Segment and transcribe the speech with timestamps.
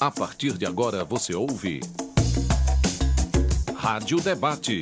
[0.00, 1.80] A partir de agora você ouve.
[3.76, 4.80] Rádio Debate.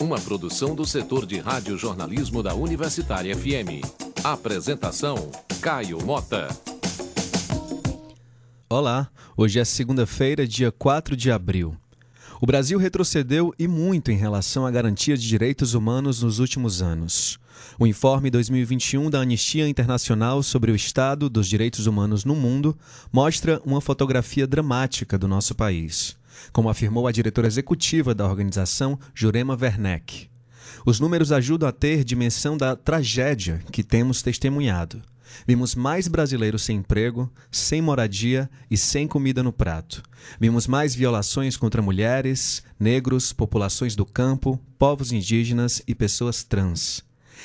[0.00, 3.86] Uma produção do setor de rádio-jornalismo da Universitária FM.
[4.24, 6.48] Apresentação: Caio Mota.
[8.68, 11.76] Olá, hoje é segunda-feira, dia 4 de abril.
[12.38, 17.38] O Brasil retrocedeu e muito em relação à garantia de direitos humanos nos últimos anos.
[17.78, 22.76] O informe 2021 da Anistia Internacional sobre o estado dos direitos humanos no mundo
[23.10, 26.14] mostra uma fotografia dramática do nosso país,
[26.52, 30.28] como afirmou a diretora executiva da organização, Jurema Werneck.
[30.84, 35.00] Os números ajudam a ter dimensão da tragédia que temos testemunhado.
[35.46, 40.02] Vimos mais brasileiros sem emprego, sem moradia e sem comida no prato.
[40.40, 47.04] Vimos mais violações contra mulheres, negros, populações do campo, povos indígenas e pessoas trans.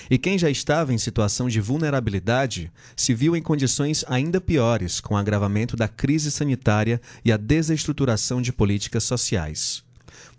[0.09, 5.13] E quem já estava em situação de vulnerabilidade se viu em condições ainda piores com
[5.13, 9.83] o agravamento da crise sanitária e a desestruturação de políticas sociais.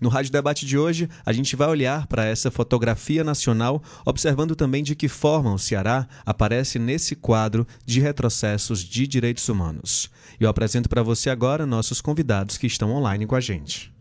[0.03, 4.83] No Rádio Debate de hoje, a gente vai olhar para essa fotografia nacional, observando também
[4.83, 10.11] de que forma o Ceará aparece nesse quadro de retrocessos de direitos humanos.
[10.41, 13.93] Eu apresento para você agora nossos convidados que estão online com a gente.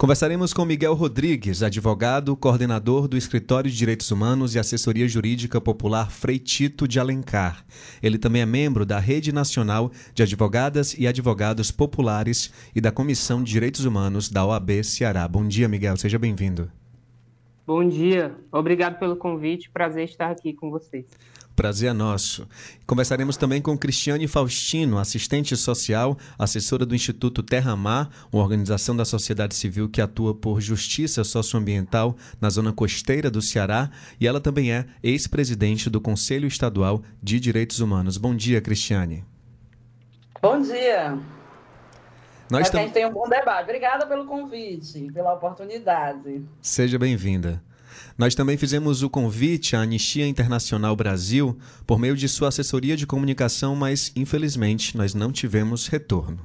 [0.00, 6.10] Conversaremos com Miguel Rodrigues, advogado, coordenador do Escritório de Direitos Humanos e Assessoria Jurídica Popular
[6.10, 7.62] Frei Tito de Alencar.
[8.02, 13.42] Ele também é membro da Rede Nacional de Advogadas e Advogados Populares e da Comissão
[13.42, 15.28] de Direitos Humanos da OAB Ceará.
[15.28, 16.72] Bom dia, Miguel, seja bem-vindo.
[17.66, 21.04] Bom dia, obrigado pelo convite, prazer estar aqui com vocês.
[21.60, 22.48] Prazer é nosso.
[22.86, 29.04] Conversaremos também com Cristiane Faustino, assistente social, assessora do Instituto Terra Mar, uma organização da
[29.04, 34.72] sociedade civil que atua por justiça socioambiental na zona costeira do Ceará, e ela também
[34.72, 38.16] é ex-presidente do Conselho Estadual de Direitos Humanos.
[38.16, 39.22] Bom dia, Cristiane.
[40.40, 41.18] Bom dia.
[42.50, 42.80] Nós tam...
[42.80, 43.64] a gente tem um bom debate.
[43.64, 46.42] Obrigada pelo convite, pela oportunidade.
[46.62, 47.62] Seja bem-vinda.
[48.20, 53.06] Nós também fizemos o convite à Anistia Internacional Brasil por meio de sua assessoria de
[53.06, 56.38] comunicação, mas infelizmente nós não tivemos retorno.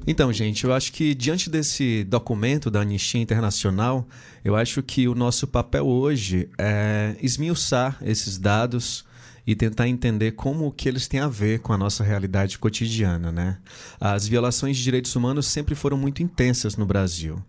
[0.09, 4.07] Então, gente, eu acho que diante desse documento da Anistia Internacional,
[4.43, 9.03] eu acho que o nosso papel hoje é esmiuçar esses dados,
[9.47, 13.57] e tentar entender como que eles têm a ver com a nossa realidade cotidiana, né?
[13.97, 17.41] As violações de direitos humanos sempre foram muito intensas no Brasil.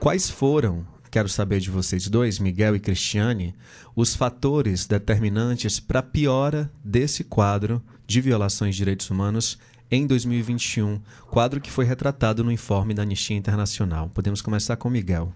[0.00, 3.54] Quais foram, quero saber de vocês dois, Miguel e Cristiane,
[3.94, 9.58] os fatores determinantes para a piora desse quadro de violações de direitos humanos
[9.90, 11.00] em 2021,
[11.30, 14.10] quadro que foi retratado no informe da Anistia Internacional.
[14.12, 15.32] Podemos começar com Miguel.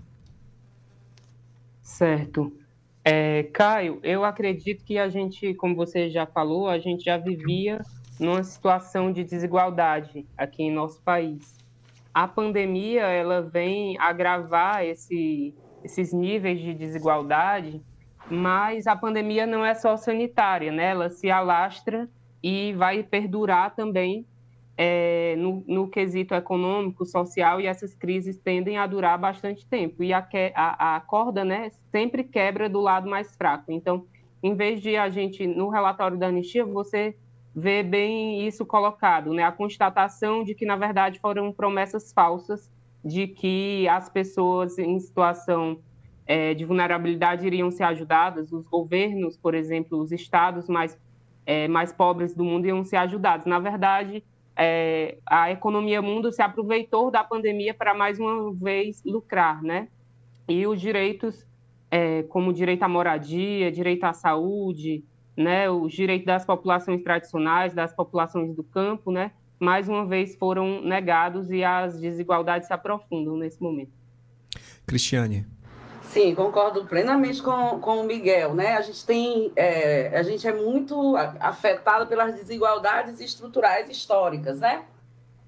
[1.81, 2.53] Certo.
[3.05, 7.81] É, Caio, eu acredito que a gente, como você já falou, a gente já vivia
[8.19, 11.59] numa situação de desigualdade aqui em nosso país.
[12.15, 17.83] A pandemia ela vem agravar esse, esses níveis de desigualdade,
[18.31, 20.91] mas a pandemia não é só sanitária, né?
[20.91, 22.09] Ela se alastra
[22.43, 24.27] e vai perdurar também
[24.77, 30.03] é, no, no, quesito econômico, social, e essas crises tendem a durar bastante tempo.
[30.03, 33.71] E a, a, a, corda né, sempre quebra do lado mais fraco.
[33.71, 34.07] Então,
[34.43, 37.15] em vez de a gente, no relatório da anistia, você
[37.55, 39.43] vê bem isso colocado, né?
[39.43, 42.71] a constatação de que, na verdade, foram promessas falsas
[43.05, 45.79] de que as pessoas em situação
[46.27, 50.99] é, de vulnerabilidade iriam ser ajudadas, os governos, por exemplo, os estados mais,
[51.45, 53.45] é, mais pobres do mundo iam ser ajudados.
[53.45, 54.25] Na verdade,
[54.57, 59.89] é, a economia mundo se aproveitou da pandemia para mais uma vez lucrar, né?
[60.49, 61.47] E os direitos,
[61.91, 65.05] é, como direito à moradia, direito à saúde,
[65.37, 65.71] né?
[65.71, 69.33] Os direitos das populações tradicionais, das populações do campo, né?
[69.63, 73.93] mais uma vez foram negados e as desigualdades se aprofundam nesse momento.
[74.85, 75.47] Cristiane.
[76.13, 78.55] Sim, concordo plenamente com, com o Miguel.
[78.55, 78.77] Né?
[78.77, 84.85] A gente tem, é, a gente é muito afetado pelas desigualdades estruturais históricas, né?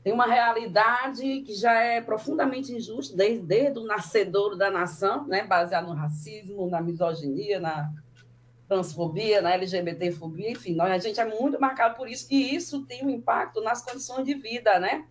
[0.03, 5.45] Tem uma realidade que já é profundamente injusta desde, desde o nascedouro da nação, né?
[5.45, 7.93] Baseado no racismo, na misoginia, na
[8.67, 13.05] transfobia, na LGBTfobia, enfim, nós, a gente é muito marcado por isso e isso tem
[13.05, 15.05] um impacto nas condições de vida, né?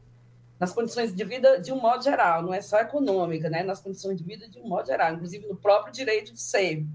[0.64, 3.64] Nas condições de vida de um modo geral, não é só econômica, né?
[3.64, 6.86] nas condições de vida de um modo geral, inclusive no próprio direito de ser.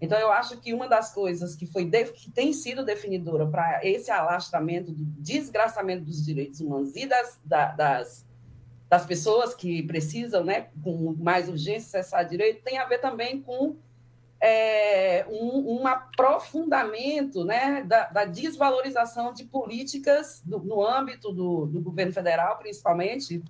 [0.00, 4.10] Então, eu acho que uma das coisas que, foi que tem sido definidora para esse
[4.10, 8.26] alastramento do desgraçamento dos direitos humanos e das, das,
[8.90, 13.76] das pessoas que precisam, né, com mais urgência, acessar direito, tem a ver também com
[14.46, 21.80] é, um, um, aprofundamento né, da, da, desvalorização de políticas do, no âmbito do, do,
[21.80, 23.42] governo federal, principalmente,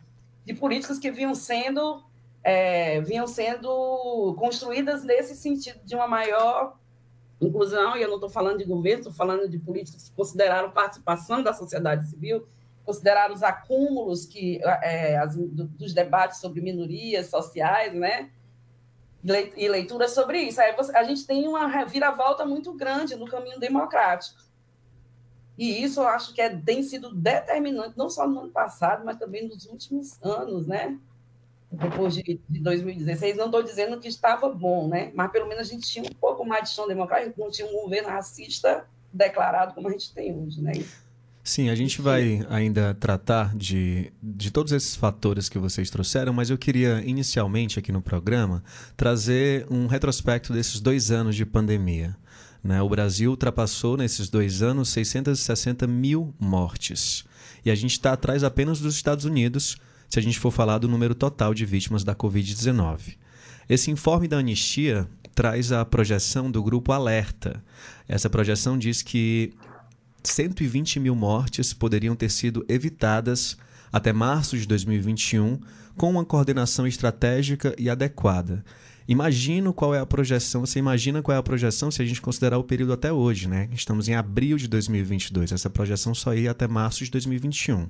[0.44, 2.00] de políticas que vinham sendo,
[2.44, 6.76] é, vinham sendo construídas nesse sentido de uma maior
[7.40, 11.42] inclusão, e eu não estou falando de governo, estou falando de políticas que consideraram participação
[11.42, 12.46] da sociedade civil,
[12.84, 18.30] consideraram os acúmulos que, é, as, dos debates sobre minorias sociais, né?
[19.56, 20.60] E leitura sobre isso.
[20.60, 24.42] Aí você, a gente tem uma reviravolta muito grande no caminho democrático.
[25.56, 29.16] E isso eu acho que é, tem sido determinante, não só no ano passado, mas
[29.16, 30.98] também nos últimos anos, né?
[31.70, 35.10] Depois de, de 2016, não estou dizendo que estava bom, né?
[35.14, 37.72] Mas pelo menos a gente tinha um pouco mais de chão democrático, não tinha um
[37.72, 40.72] governo racista declarado como a gente tem hoje, né?
[41.46, 46.48] Sim, a gente vai ainda tratar de, de todos esses fatores que vocês trouxeram, mas
[46.48, 48.64] eu queria inicialmente aqui no programa
[48.96, 52.16] trazer um retrospecto desses dois anos de pandemia.
[52.62, 52.80] Né?
[52.80, 57.26] O Brasil ultrapassou nesses dois anos 660 mil mortes.
[57.62, 59.76] E a gente está atrás apenas dos Estados Unidos,
[60.08, 63.18] se a gente for falar do número total de vítimas da Covid-19.
[63.68, 67.62] Esse informe da Anistia traz a projeção do grupo Alerta.
[68.08, 69.52] Essa projeção diz que
[70.24, 73.56] 120 mil mortes poderiam ter sido evitadas
[73.92, 75.60] até março de 2021
[75.96, 78.64] com uma coordenação estratégica e adequada.
[79.06, 82.58] Imagino qual é a projeção, você imagina qual é a projeção se a gente considerar
[82.58, 83.68] o período até hoje, né?
[83.72, 87.86] Estamos em abril de 2022, essa projeção só ia até março de 2021.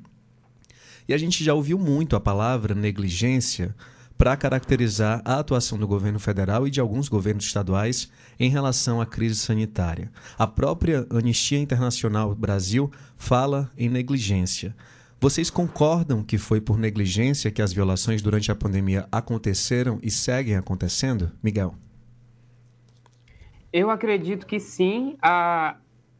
[1.08, 3.74] E a gente já ouviu muito a palavra negligência
[4.16, 9.06] para caracterizar a atuação do governo federal e de alguns governos estaduais em relação à
[9.06, 10.10] crise sanitária.
[10.38, 14.74] A própria Anistia Internacional Brasil fala em negligência.
[15.20, 20.56] Vocês concordam que foi por negligência que as violações durante a pandemia aconteceram e seguem
[20.56, 21.32] acontecendo?
[21.42, 21.74] Miguel.
[23.72, 25.16] Eu acredito que sim.
[25.20, 25.76] A,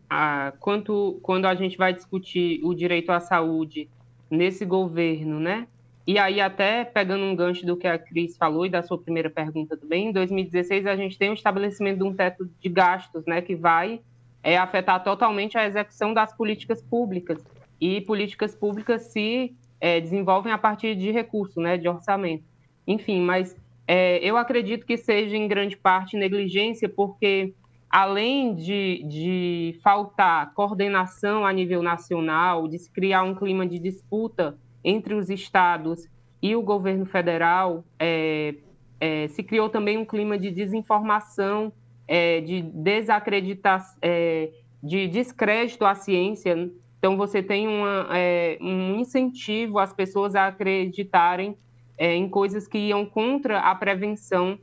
[0.09, 3.89] a, quanto, quando a gente vai discutir o direito à saúde
[4.31, 5.69] nesse governo, né?
[6.07, 9.31] E aí, até pegando um gancho do que a Cris falou e da sua primeira
[9.31, 13.41] pergunta também, em 2016 a gente tem o estabelecimento de um teto de gastos, né,
[13.41, 14.01] que vai
[14.43, 17.43] é, afetar totalmente a execução das políticas públicas.
[17.81, 22.45] E políticas públicas se é, desenvolvem a partir de recurso, né, de orçamento.
[22.87, 23.57] Enfim, mas
[23.89, 27.55] é, eu acredito que seja em grande parte negligência, porque
[27.89, 34.59] além de, de faltar coordenação a nível nacional, de se criar um clima de disputa
[34.85, 36.07] entre os estados
[36.43, 38.55] e o governo federal, é,
[39.01, 41.73] é, se criou também um clima de desinformação,
[42.07, 44.51] é, de desacreditar, é,
[44.83, 46.71] de descrédito à ciência.
[46.99, 51.57] Então, você tem uma, é, um incentivo às pessoas a acreditarem
[51.97, 54.59] é, em coisas que iam contra a prevenção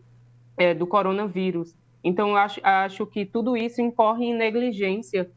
[0.78, 1.74] do coronavírus.
[2.04, 5.28] Então, acho, acho que tudo isso incorre em negligência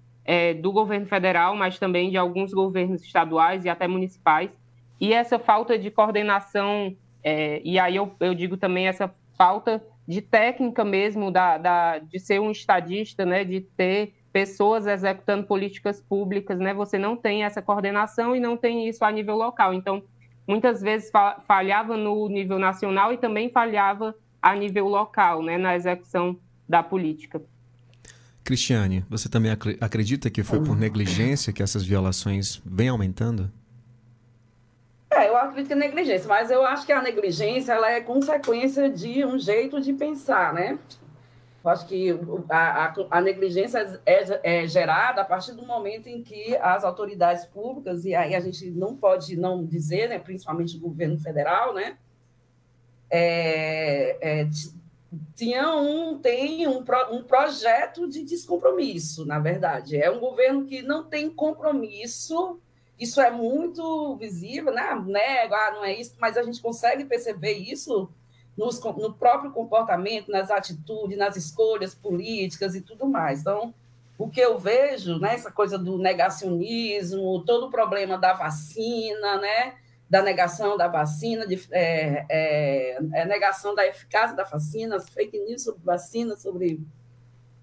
[0.60, 4.50] do governo federal, mas também de alguns governos estaduais e até municipais,
[5.00, 10.20] e essa falta de coordenação, é, e aí eu, eu digo também essa falta de
[10.20, 16.58] técnica mesmo, da, da, de ser um estadista, né, de ter pessoas executando políticas públicas,
[16.58, 19.72] né, você não tem essa coordenação e não tem isso a nível local.
[19.72, 20.02] Então,
[20.46, 21.10] muitas vezes
[21.46, 27.40] falhava no nível nacional e também falhava a nível local, né, na execução da política.
[28.42, 33.50] Cristiane, você também acredita que foi por negligência que essas violações vêm aumentando?
[35.14, 38.90] É, eu acredito que é negligência, mas eu acho que a negligência ela é consequência
[38.90, 40.78] de um jeito de pensar, né?
[41.64, 42.10] Eu acho que
[42.50, 47.46] a, a, a negligência é, é, gerada a partir do momento em que as autoridades
[47.46, 51.96] públicas, e aí a gente não pode não dizer, né, principalmente o governo federal, né,
[53.08, 54.48] é, é,
[55.34, 59.96] tinha um, tem um, um projeto de descompromisso, na verdade.
[59.96, 62.60] É um governo que não tem compromisso
[62.98, 64.94] isso é muito visível, né?
[65.06, 68.08] Nego, ah, não é isso, mas a gente consegue perceber isso
[68.56, 73.40] nos, no próprio comportamento, nas atitudes, nas escolhas políticas e tudo mais.
[73.40, 73.74] Então,
[74.16, 79.74] o que eu vejo, né, essa coisa do negacionismo, todo o problema da vacina, né,
[80.08, 85.64] da negação da vacina, de, é, é, é negação da eficácia da vacina, fake news
[85.64, 86.80] sobre vacina, sobre,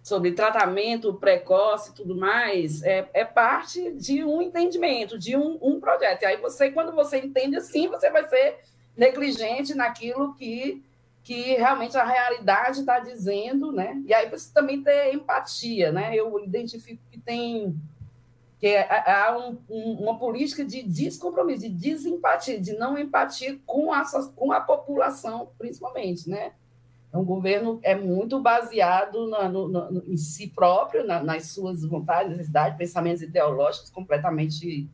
[0.04, 5.80] sobre tratamento precoce e tudo mais, é, é parte de um entendimento, de um, um
[5.80, 6.24] projeto.
[6.24, 8.60] E aí você, quando você entende assim, você vai ser
[8.96, 10.84] negligente naquilo que
[11.24, 14.02] que realmente a realidade está dizendo, né?
[14.08, 16.16] E aí você também tem empatia, né?
[16.16, 17.80] Eu identifico que tem
[18.60, 23.92] que é, há um, um, uma política de descompromisso, de desempatia, de não empatia com
[23.92, 24.04] a,
[24.36, 26.54] com a população, principalmente, né?
[27.12, 31.84] Então, o governo é muito baseado na, no, no, em si próprio, na, nas suas
[31.84, 34.90] vontades, necessidades, pensamentos ideológicos completamente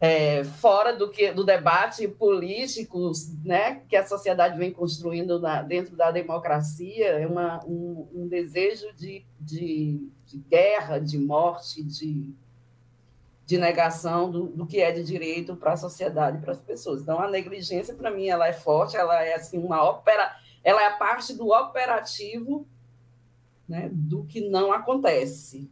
[0.00, 3.12] é, fora do que do debate político
[3.44, 8.90] né, que a sociedade vem construindo na, dentro da democracia, é uma, um, um desejo
[8.96, 12.34] de, de, de, guerra, de morte, de,
[13.44, 17.02] de negação do, do que é de direito para a sociedade, para as pessoas.
[17.02, 20.86] Então, a negligência, para mim, ela é forte, ela é assim uma ópera, ela é
[20.86, 22.66] a parte do operativo
[23.68, 25.70] né, do que não acontece.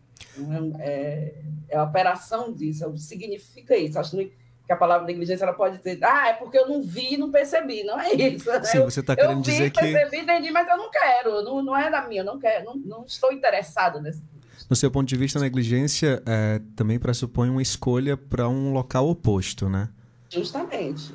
[0.78, 1.34] É,
[1.68, 3.98] é a operação disso, é significa isso.
[3.98, 7.30] Acho que a palavra negligência ela pode dizer, ah, é porque eu não vi não
[7.30, 7.84] percebi.
[7.84, 8.48] Não é isso.
[8.64, 9.80] Sim, eu, você está querendo vi, dizer que.
[9.80, 12.76] percebi, entendi, mas eu não quero, não, não é da minha, eu não quero, não,
[12.76, 14.22] não estou interessado nesse.
[14.68, 19.08] No seu ponto de vista, a negligência é, também pressupõe uma escolha para um local
[19.08, 19.88] oposto, né?
[20.28, 21.12] Justamente.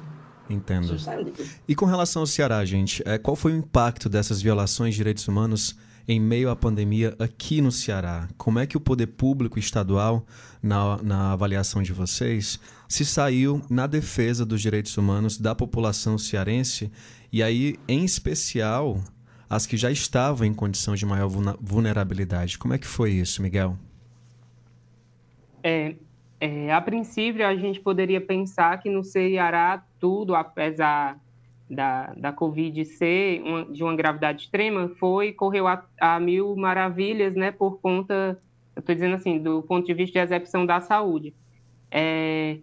[0.50, 0.88] Entendo.
[0.88, 1.44] Justamente.
[1.68, 5.28] E com relação ao Ceará, gente, é, qual foi o impacto dessas violações de direitos
[5.28, 5.76] humanos
[6.08, 8.28] em meio à pandemia aqui no Ceará?
[8.38, 10.26] Como é que o poder público estadual,
[10.62, 16.92] na, na avaliação de vocês, se saiu na defesa dos direitos humanos da população cearense
[17.32, 19.04] e aí, em especial,
[19.50, 21.28] as que já estavam em condição de maior
[21.60, 22.58] vulnerabilidade?
[22.58, 23.78] Como é que foi isso, Miguel?
[25.64, 25.96] É,
[26.40, 31.20] é, a princípio, a gente poderia pensar que no Ceará tudo, apesar
[31.70, 37.36] da, da Covid ser uma, de uma gravidade extrema foi, correu a, a mil maravilhas,
[37.36, 38.40] né, por conta,
[38.76, 41.34] eu estou dizendo assim, do ponto de vista de execução da saúde.
[41.90, 42.58] É,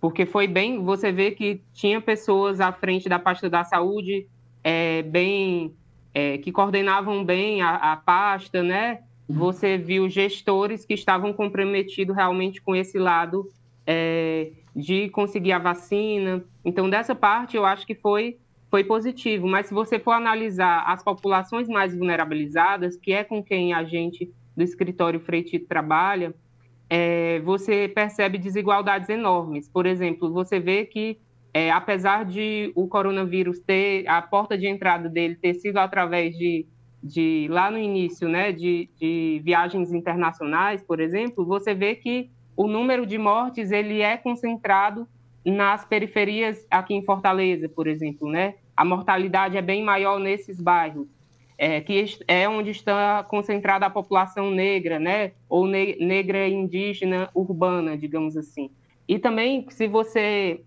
[0.00, 4.28] porque foi bem, você vê que tinha pessoas à frente da pasta da saúde,
[4.62, 5.74] é, bem,
[6.12, 12.60] é, que coordenavam bem a, a pasta, né, você viu gestores que estavam comprometidos realmente
[12.60, 13.48] com esse lado
[13.86, 16.44] é, de conseguir a vacina.
[16.64, 18.38] Então, dessa parte, eu acho que foi
[18.70, 23.72] foi positivo, mas se você for analisar as populações mais vulnerabilizadas, que é com quem
[23.72, 26.34] a gente do escritório Freitito trabalha,
[26.90, 29.68] é, você percebe desigualdades enormes.
[29.68, 31.20] Por exemplo, você vê que,
[31.52, 36.66] é, apesar de o coronavírus ter, a porta de entrada dele ter sido através de,
[37.04, 42.66] de lá no início, né, de, de viagens internacionais, por exemplo, você vê que o
[42.66, 45.06] número de mortes ele é concentrado
[45.44, 48.54] nas periferias aqui em Fortaleza, por exemplo, né?
[48.76, 51.06] a mortalidade é bem maior nesses bairros,
[51.56, 55.32] é, que é onde está concentrada a população negra, né?
[55.48, 58.70] Ou ne negra indígena urbana, digamos assim.
[59.06, 60.62] E também, se você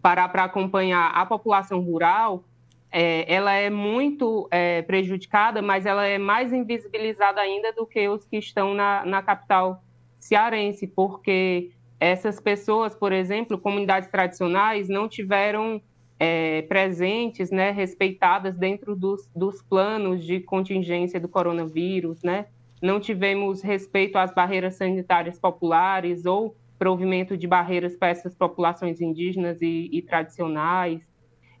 [0.00, 2.44] parar para acompanhar a população rural,
[2.92, 8.24] é, ela é muito é, prejudicada, mas ela é mais invisibilizada ainda do que os
[8.24, 9.82] que estão na, na capital
[10.18, 15.80] cearense, porque essas pessoas, por exemplo, comunidades tradicionais, não tiveram
[16.18, 22.46] é, presentes, né, respeitadas dentro dos, dos planos de contingência do coronavírus, né?
[22.82, 29.60] Não tivemos respeito às barreiras sanitárias populares ou provimento de barreiras para essas populações indígenas
[29.60, 31.02] e, e tradicionais.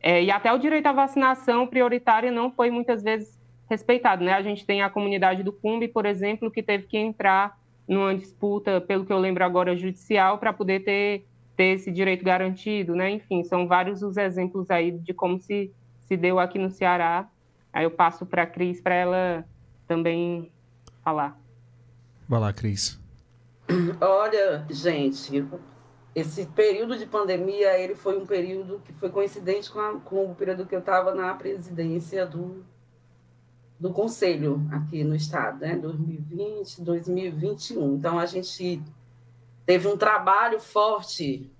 [0.02, 3.38] É, e até o direito à vacinação prioritária não foi muitas vezes
[3.68, 4.32] respeitado, né?
[4.32, 8.80] A gente tem a comunidade do Cumbi, por exemplo, que teve que entrar numa disputa,
[8.80, 11.24] pelo que eu lembro agora, judicial, para poder ter
[11.60, 13.10] ter esse direito garantido, né?
[13.10, 15.70] Enfim, são vários os exemplos aí de como se,
[16.06, 17.28] se deu aqui no Ceará.
[17.70, 19.44] Aí eu passo para a Cris para ela
[19.86, 20.50] também
[21.04, 21.38] falar.
[22.26, 22.98] Vai lá, Cris.
[24.00, 25.44] Olha, gente,
[26.20, 30.34] esse período de pandemia ele foi um período que foi coincidente com, a, com o
[30.34, 32.64] período que eu estava na presidência do,
[33.78, 35.76] do conselho aqui no estado, né?
[35.76, 37.94] 2020, 2021.
[37.94, 38.82] Então a gente
[39.64, 41.50] teve um trabalho forte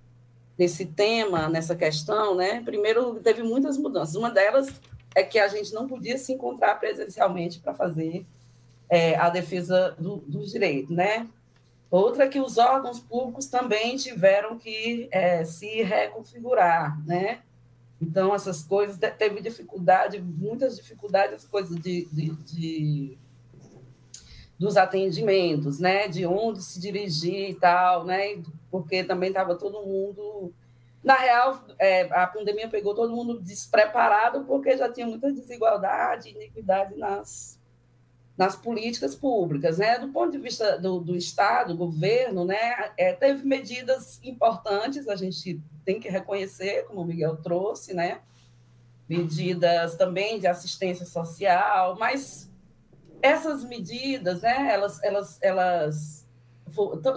[0.57, 2.61] nesse tema, nessa questão, né?
[2.61, 4.15] Primeiro, teve muitas mudanças.
[4.15, 4.79] Uma delas
[5.15, 8.25] é que a gente não podia se encontrar presencialmente para fazer
[8.89, 11.27] é, a defesa do, dos direitos, né?
[11.91, 17.41] Outra que os órgãos públicos também tiveram que é, se reconfigurar, né?
[18.01, 23.17] Então, essas coisas, teve dificuldade, muitas dificuldades, as coisas de, de, de,
[24.57, 26.07] dos atendimentos, né?
[26.07, 28.41] De onde se dirigir e tal, né?
[28.71, 30.53] Porque também estava todo mundo...
[31.03, 36.95] Na real, é, a pandemia pegou todo mundo despreparado, porque já tinha muita desigualdade, iniquidade
[36.95, 37.59] nas,
[38.37, 39.99] nas políticas públicas, né?
[39.99, 42.91] Do ponto de vista do, do Estado, governo, né?
[42.97, 48.21] É, teve medidas importantes, a gente tem que reconhecer, como o Miguel trouxe, né?
[49.07, 52.49] Medidas também de assistência social, mas
[53.21, 54.73] essas medidas, né?
[54.73, 56.27] Elas, elas, elas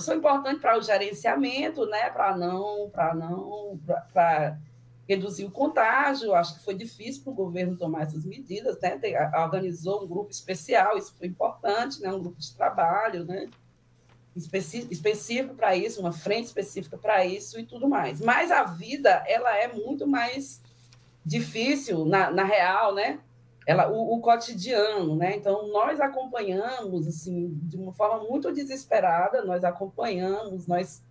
[0.00, 2.10] são importantes para o gerenciamento, né?
[2.10, 3.78] Para não, para não,
[4.12, 4.58] para
[5.08, 6.34] reduzir o contágio.
[6.34, 9.00] Acho que foi difícil para o governo tomar essas medidas, né?
[9.36, 12.12] Organizou um grupo especial, isso foi importante, né?
[12.12, 13.48] Um grupo de trabalho, né?
[14.36, 18.20] específico para isso, uma frente específica para isso e tudo mais.
[18.20, 20.60] Mas a vida, ela é muito mais
[21.24, 23.20] difícil na, na real, né?
[23.66, 25.36] Ela, o, o, cotidiano, né?
[25.36, 31.02] Então, nós acompanhamos, assim, de uma forma muito desesperada, nós acompanhamos, nós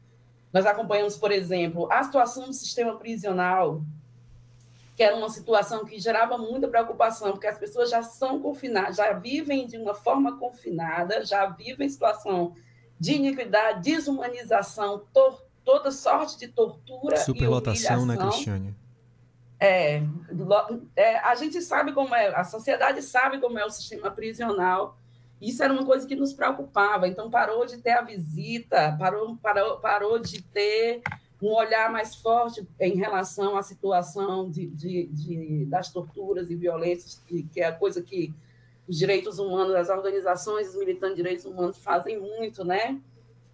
[0.54, 3.82] nós acompanhamos, por exemplo, a situação do sistema prisional,
[4.96, 9.12] que era uma situação que gerava muita preocupação, porque as pessoas já são confinadas, já
[9.14, 12.54] vivem de uma forma confinada, já vivem em situação
[13.00, 15.04] de iniquidade, desumanização,
[15.66, 18.76] toda sorte de tortura Superlotação, né, Cristiane?
[19.60, 20.04] É,
[20.96, 24.98] é, a gente sabe como é, a sociedade sabe como é o sistema prisional,
[25.50, 27.08] isso era uma coisa que nos preocupava.
[27.08, 31.02] Então, parou de ter a visita, parou, parou, parou de ter
[31.42, 37.22] um olhar mais forte em relação à situação de, de, de das torturas e violências,
[37.28, 38.34] que, que, é a coisa que
[38.88, 43.00] os direitos humanos, as organizações os militantes de direitos humanos fazem muito, né?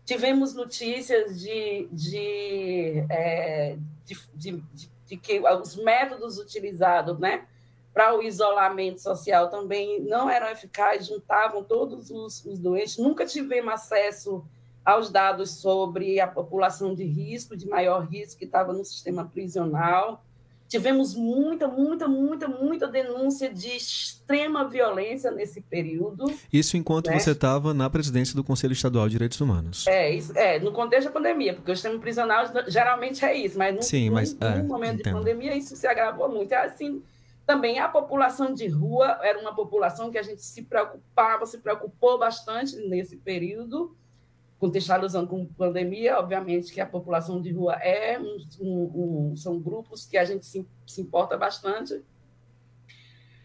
[0.05, 4.63] Tivemos notícias de, de, é, de, de,
[5.07, 7.47] de que os métodos utilizados, né?
[7.93, 12.97] Para o isolamento social também não eram eficazes, juntavam todos os, os doentes.
[12.97, 14.43] Nunca tivemos acesso
[14.85, 20.23] aos dados sobre a população de risco, de maior risco, que estava no sistema prisional.
[20.67, 26.31] Tivemos muita, muita, muita, muita denúncia de extrema violência nesse período.
[26.53, 27.19] Isso enquanto né?
[27.19, 29.87] você estava na presidência do Conselho Estadual de Direitos Humanos.
[29.87, 33.75] É, isso, é, no contexto da pandemia, porque o sistema prisional geralmente é isso, mas
[33.75, 35.15] no, Sim, mas, no, é, momento entendo.
[35.15, 36.51] de pandemia isso se agravou muito.
[36.51, 37.01] É assim,
[37.49, 42.19] também a população de rua era uma população que a gente se preocupava, se preocupou
[42.19, 43.97] bastante nesse período,
[44.59, 50.05] contextualizando com pandemia, obviamente que a população de rua é um, um, um, são grupos
[50.05, 52.05] que a gente se, se importa bastante.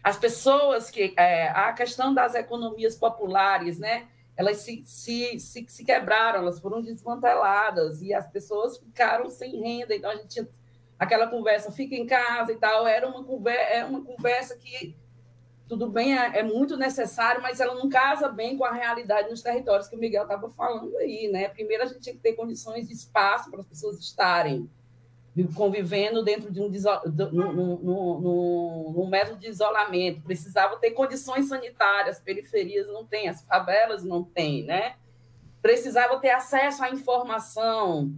[0.03, 4.07] As pessoas que é, a questão das economias populares, né?
[4.37, 9.95] Elas se, se, se, se quebraram, elas foram desmanteladas e as pessoas ficaram sem renda.
[9.95, 10.47] Então a gente tinha
[10.97, 14.95] aquela conversa, fica em casa e tal, era uma conversa, é uma conversa que
[15.67, 19.41] tudo bem, é, é, muito necessário, mas ela não casa bem com a realidade nos
[19.41, 21.49] territórios que o Miguel estava falando aí, né?
[21.49, 24.69] Primeiro a gente tinha que ter condições de espaço para as pessoas estarem
[25.53, 30.21] convivendo dentro de um no, método de isolamento.
[30.21, 34.95] Precisava ter condições sanitárias, periferias não tem, as favelas não têm, né?
[35.61, 38.13] Precisava ter acesso à informação,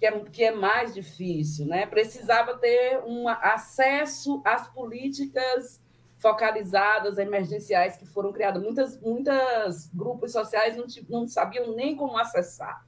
[0.00, 1.84] que é, que é mais difícil, né?
[1.84, 5.78] Precisava ter um acesso às políticas
[6.16, 8.62] focalizadas, emergenciais que foram criadas.
[8.62, 12.86] Muitas, muitas grupos sociais não, não sabiam nem como acessar,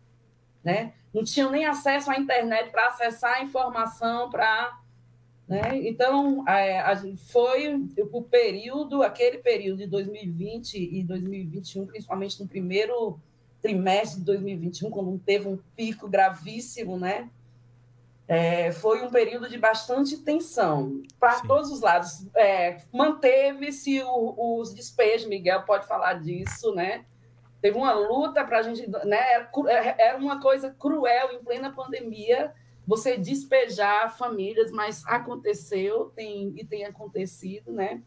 [0.64, 0.94] né?
[1.12, 4.80] Não tinham nem acesso à internet para acessar a informação, para
[5.46, 5.86] né?
[5.86, 6.82] Então, é,
[7.30, 7.74] foi
[8.10, 13.20] o período, aquele período de 2020 e 2021, principalmente no primeiro
[13.62, 17.30] trimestre de 2021, quando teve um pico gravíssimo, né?
[18.26, 22.26] É, foi um período de bastante tensão para todos os lados.
[22.34, 27.04] É, Manteve-se os despejos, Miguel pode falar disso, né?
[27.60, 29.48] Teve uma luta para a gente, né?
[29.98, 32.52] Era uma coisa cruel em plena pandemia
[32.86, 38.02] você despejar famílias, mas aconteceu tem, e tem acontecido, né?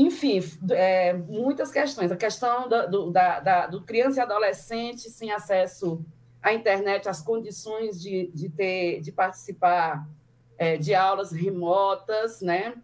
[0.00, 2.12] Enfim, é, muitas questões.
[2.12, 6.00] A questão do, do, da, da, do criança e adolescente sem acesso
[6.40, 10.08] à internet, as condições de, de, ter, de participar
[10.56, 12.74] é, de aulas remotas, né?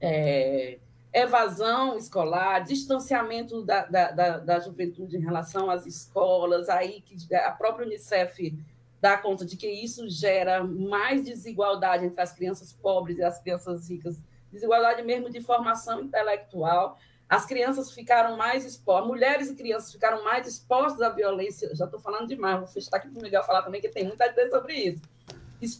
[0.00, 0.78] É,
[1.12, 7.50] evasão escolar, distanciamento da, da, da, da, juventude em relação às escolas, aí que a
[7.50, 8.56] própria Unicef
[9.00, 13.90] dá conta de que isso gera mais desigualdade entre as crianças pobres e as crianças
[13.90, 16.98] ricas desigualdade mesmo de formação intelectual.
[17.28, 21.74] as crianças ficaram mais expostas, mulheres e crianças ficaram mais expostas à violência.
[21.74, 24.24] Já estou falando demais, vou fechar aqui para o Miguel falar também, que tem muita
[24.24, 25.02] a dizer sobre isso.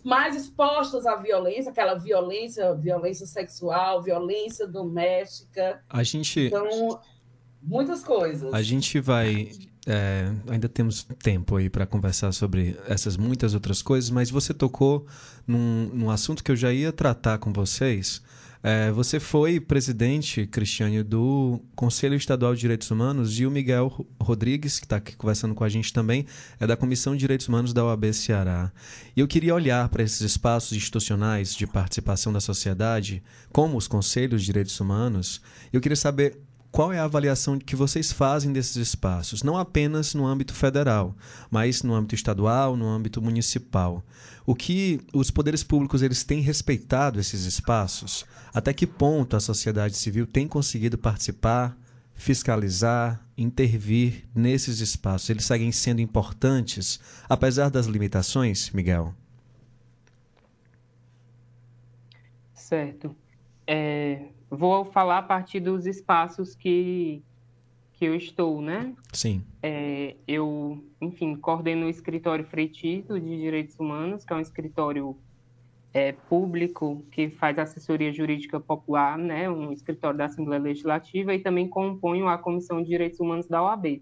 [0.04, 5.82] Mais expostas à violência, aquela violência, violência sexual, violência doméstica.
[5.88, 6.40] A gente.
[6.40, 7.00] Então,
[7.62, 8.52] muitas coisas.
[8.52, 9.52] A gente vai.
[9.86, 15.06] É, ainda temos tempo aí para conversar sobre essas muitas outras coisas, mas você tocou
[15.46, 18.20] num, num assunto que eu já ia tratar com vocês
[18.62, 24.78] é, você foi presidente, Cristiane, do Conselho Estadual de Direitos Humanos e o Miguel Rodrigues,
[24.78, 26.26] que está aqui conversando com a gente também,
[26.58, 28.72] é da Comissão de Direitos Humanos da OAB Ceará.
[29.16, 34.42] E eu queria olhar para esses espaços institucionais de participação da sociedade, como os Conselhos
[34.42, 35.40] de Direitos Humanos,
[35.72, 40.26] eu queria saber qual é a avaliação que vocês fazem desses espaços, não apenas no
[40.26, 41.16] âmbito federal,
[41.50, 44.02] mas no âmbito estadual, no âmbito municipal.
[44.46, 48.24] O que os poderes públicos eles têm respeitado esses espaços?
[48.52, 51.76] Até que ponto a sociedade civil tem conseguido participar,
[52.14, 55.30] fiscalizar, intervir nesses espaços?
[55.30, 59.14] Eles seguem sendo importantes, apesar das limitações, Miguel?
[62.54, 63.16] Certo.
[63.66, 67.22] É, vou falar a partir dos espaços que
[67.98, 68.94] que eu estou, né?
[69.12, 69.42] Sim.
[69.60, 75.16] É, eu, enfim, coordeno o escritório Freitito de Direitos Humanos, que é um escritório
[75.92, 79.50] é, público que faz assessoria jurídica popular, né?
[79.50, 84.00] Um escritório da Assembleia Legislativa e também componho a Comissão de Direitos Humanos da OAB.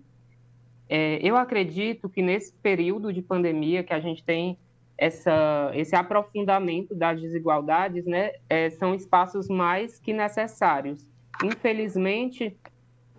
[0.91, 4.59] É, eu acredito que nesse período de pandemia que a gente tem
[4.99, 8.33] essa, esse aprofundamento das desigualdades, né?
[8.49, 11.07] É, são espaços mais que necessários.
[11.45, 12.57] Infelizmente,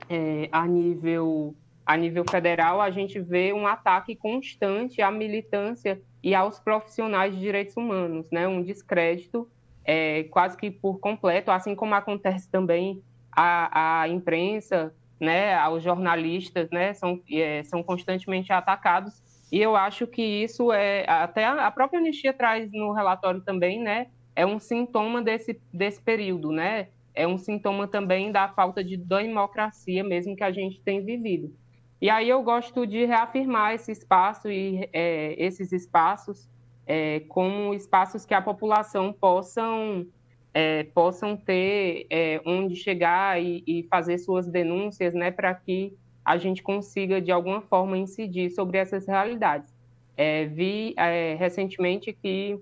[0.09, 6.35] é, a nível a nível federal, a gente vê um ataque constante à militância e
[6.35, 8.45] aos profissionais de direitos humanos, né?
[8.45, 9.47] Um descrédito
[9.85, 15.55] é, quase que por completo, assim como acontece também a, a imprensa, né?
[15.55, 16.93] Aos jornalistas, né?
[16.93, 22.33] São, é, são constantemente atacados e eu acho que isso é até a própria anistia
[22.33, 24.07] traz no relatório também, né?
[24.35, 26.89] É um sintoma desse desse período, né?
[27.17, 31.51] é um sintoma também da falta de democracia mesmo que a gente tem vivido.
[31.99, 36.47] E aí eu gosto de reafirmar esse espaço e é, esses espaços
[36.85, 40.05] é, como espaços que a população possam
[40.53, 45.93] é, possam ter é, onde chegar e, e, fazer suas denúncias, né, para que
[46.27, 49.73] a gente consiga de alguma forma incidir sobre essas realidades.
[50.17, 52.59] É, vi é, recentemente que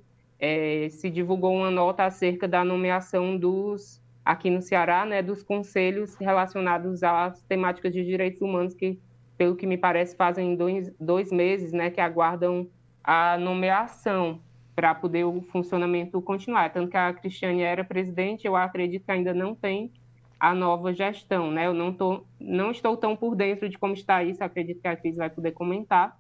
[0.92, 7.02] se divulgou uma nota acerca da nomeação dos aqui no Ceará, né, dos conselhos relacionados
[7.02, 9.00] às temáticas de direitos humanos, que,
[9.38, 12.68] pelo que me parece, fazem dois, dois meses, né, que aguardam
[13.04, 14.40] a nomeação
[14.76, 16.72] para poder o funcionamento continuar.
[16.72, 19.92] Tanto que a Cristiane era presidente, eu acredito que ainda não tem
[20.40, 21.68] a nova gestão, né?
[21.68, 24.96] Eu não, tô, não estou tão por dentro de como está isso, acredito que a
[24.96, 26.20] Cris vai poder comentar,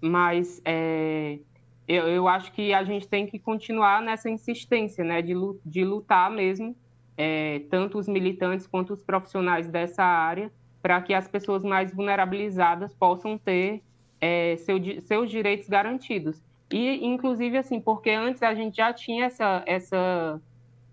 [0.00, 1.38] mas é,
[1.86, 6.30] eu, eu, acho que a gente tem que continuar nessa insistência, né, de, de lutar
[6.30, 6.76] mesmo
[7.18, 12.94] é, tanto os militantes quanto os profissionais dessa área, para que as pessoas mais vulnerabilizadas
[12.94, 13.82] possam ter
[14.20, 16.40] é, seu, seus direitos garantidos.
[16.70, 20.40] E, inclusive, assim, porque antes a gente já tinha essa, essa,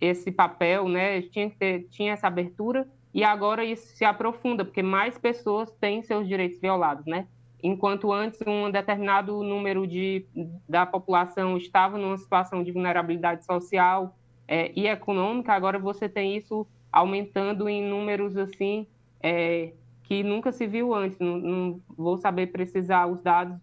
[0.06, 1.22] esse papel, né?
[1.24, 6.04] Tinha, que ter, tinha essa abertura, e agora isso se aprofunda, porque mais pessoas têm
[6.04, 7.28] seus direitos violados, né?
[7.64, 10.26] Enquanto antes um determinado número de,
[10.68, 14.16] da população estava numa situação de vulnerabilidade social,
[14.48, 18.88] é, e econômica, agora você tem isso aumentando em números assim
[19.22, 21.18] é, que nunca se viu antes.
[21.20, 23.58] Não, não, vou saber precisar os dados,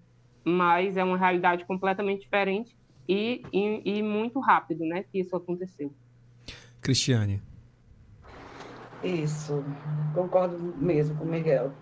[0.44, 2.76] mas é uma realidade completamente diferente
[3.08, 5.92] e, e, e muito rápido, né, que isso aconteceu.
[6.82, 7.40] Cristiane.
[9.02, 9.64] Isso,
[10.14, 11.72] concordo mesmo com o Miguel.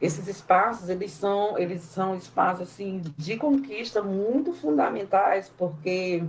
[0.00, 6.24] Esses espaços, eles são, eles são espaços assim de conquista muito fundamentais, porque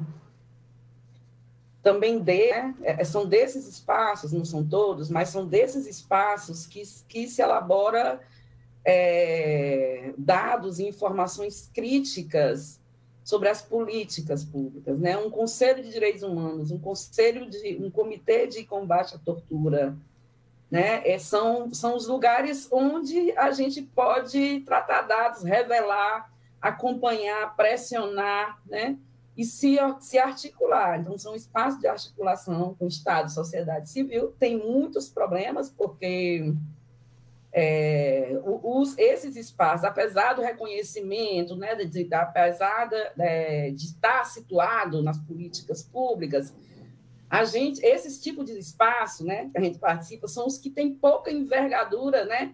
[1.82, 2.76] também de, né?
[2.82, 8.20] É, são desses espaços, não são todos, mas são desses espaços que, que se elabora
[8.84, 12.80] é, dados e informações críticas
[13.26, 15.18] sobre as políticas públicas, né?
[15.18, 19.98] Um conselho de direitos humanos, um conselho de um comitê de combate à tortura,
[20.70, 21.02] né?
[21.06, 28.96] É, são são os lugares onde a gente pode tratar dados, revelar, acompanhar, pressionar, né?
[29.38, 31.00] e se, se articular.
[31.00, 34.34] Então, são espaços de articulação com o Estado, sociedade civil.
[34.40, 36.54] Tem muitos problemas, porque
[37.58, 45.02] é, os, esses espaços, apesar do reconhecimento, né, de, de apesar de, de, estar situado
[45.02, 46.54] nas políticas públicas,
[47.30, 50.94] a gente, esses tipos de espaço, né, que a gente participa, são os que têm
[50.94, 52.54] pouca envergadura, né,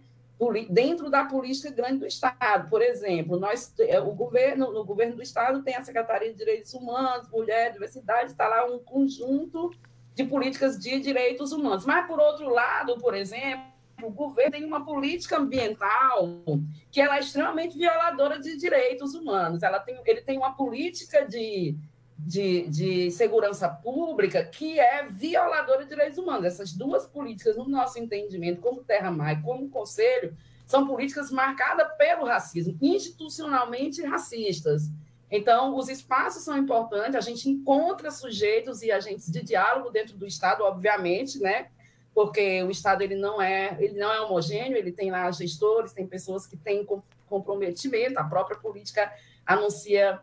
[0.70, 2.70] dentro da política grande do Estado.
[2.70, 6.76] Por exemplo, nós, é, o governo, no governo do Estado tem a Secretaria de Direitos
[6.76, 9.72] Humanos, Mulher, Diversidade, está lá um conjunto
[10.14, 11.88] de políticas de direitos humanos.
[11.88, 13.71] Mas, por outro lado, por exemplo,
[14.04, 16.44] o governo tem uma política ambiental
[16.92, 19.64] que ela é extremamente violadora de direitos humanos.
[19.64, 21.78] Ela tem, ele tem uma política de
[22.26, 26.46] de, de segurança pública que é violadora de direitos humanos.
[26.46, 32.26] Essas duas políticas, no nosso entendimento, como Terra-Mar e como Conselho, são políticas marcadas pelo
[32.26, 34.84] racismo, institucionalmente racistas.
[35.30, 40.28] Então, os espaços são importantes, a gente encontra sujeitos e agentes de diálogo dentro do
[40.28, 41.70] Estado, obviamente, né?
[42.14, 46.06] Porque o Estado ele não é, ele não é homogêneo, ele tem lá gestores, tem
[46.06, 46.86] pessoas que têm
[47.28, 49.12] comprometimento, a própria política
[49.46, 50.20] anuncia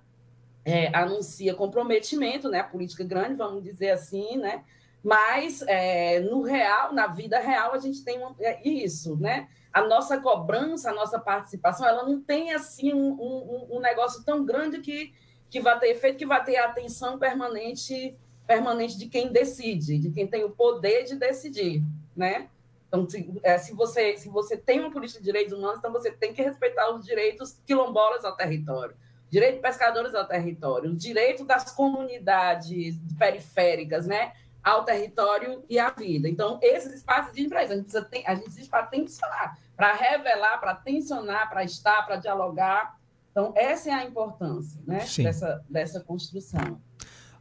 [0.64, 2.60] é, anuncia comprometimento, né?
[2.60, 4.64] A política grande, vamos dizer assim, né?
[5.02, 9.48] Mas é, no real, na vida real, a gente tem é, isso, né?
[9.72, 14.44] A nossa cobrança, a nossa participação, ela não tem assim um, um, um negócio tão
[14.44, 15.14] grande que,
[15.48, 18.14] que vai ter efeito, que vai ter atenção permanente
[18.48, 21.84] permanente de quem decide, de quem tem o poder de decidir,
[22.16, 22.48] né?
[22.88, 26.10] Então, se, é, se, você, se você tem uma política de direitos humanos, então você
[26.10, 28.96] tem que respeitar os direitos quilombolas ao território
[29.30, 34.32] direito de pescadores ao território, o direito das comunidades periféricas, né,
[34.62, 36.28] ao território e à vida.
[36.28, 39.94] Então, esses espaços de empresa, a gente precisa ter, a gente existe para tensionar, para
[39.94, 42.98] revelar, para tensionar, para estar, para dialogar.
[43.30, 46.80] Então, essa é a importância, né, dessa, dessa construção.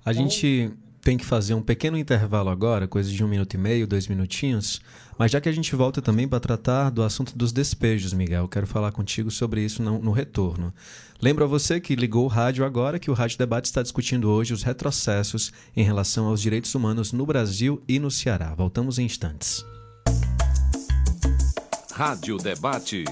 [0.05, 0.73] A então, gente
[1.07, 4.81] tem que fazer um pequeno intervalo agora, coisa de um minuto e meio, dois minutinhos.
[5.17, 8.67] Mas já que a gente volta também para tratar do assunto dos despejos, Miguel, quero
[8.67, 10.73] falar contigo sobre isso no, no retorno.
[11.21, 14.53] Lembro a você que ligou o rádio agora que o Rádio Debate está discutindo hoje
[14.53, 18.53] os retrocessos em relação aos direitos humanos no Brasil e no Ceará.
[18.53, 19.63] Voltamos em instantes.
[21.93, 23.05] Rádio Debate.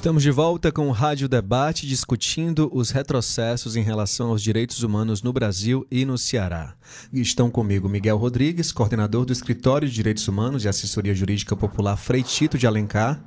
[0.00, 5.22] Estamos de volta com o Rádio Debate discutindo os retrocessos em relação aos direitos humanos
[5.22, 6.74] no Brasil e no Ceará.
[7.12, 12.22] Estão comigo Miguel Rodrigues, coordenador do Escritório de Direitos Humanos e Assessoria Jurídica Popular Frei
[12.22, 13.22] Tito de Alencar,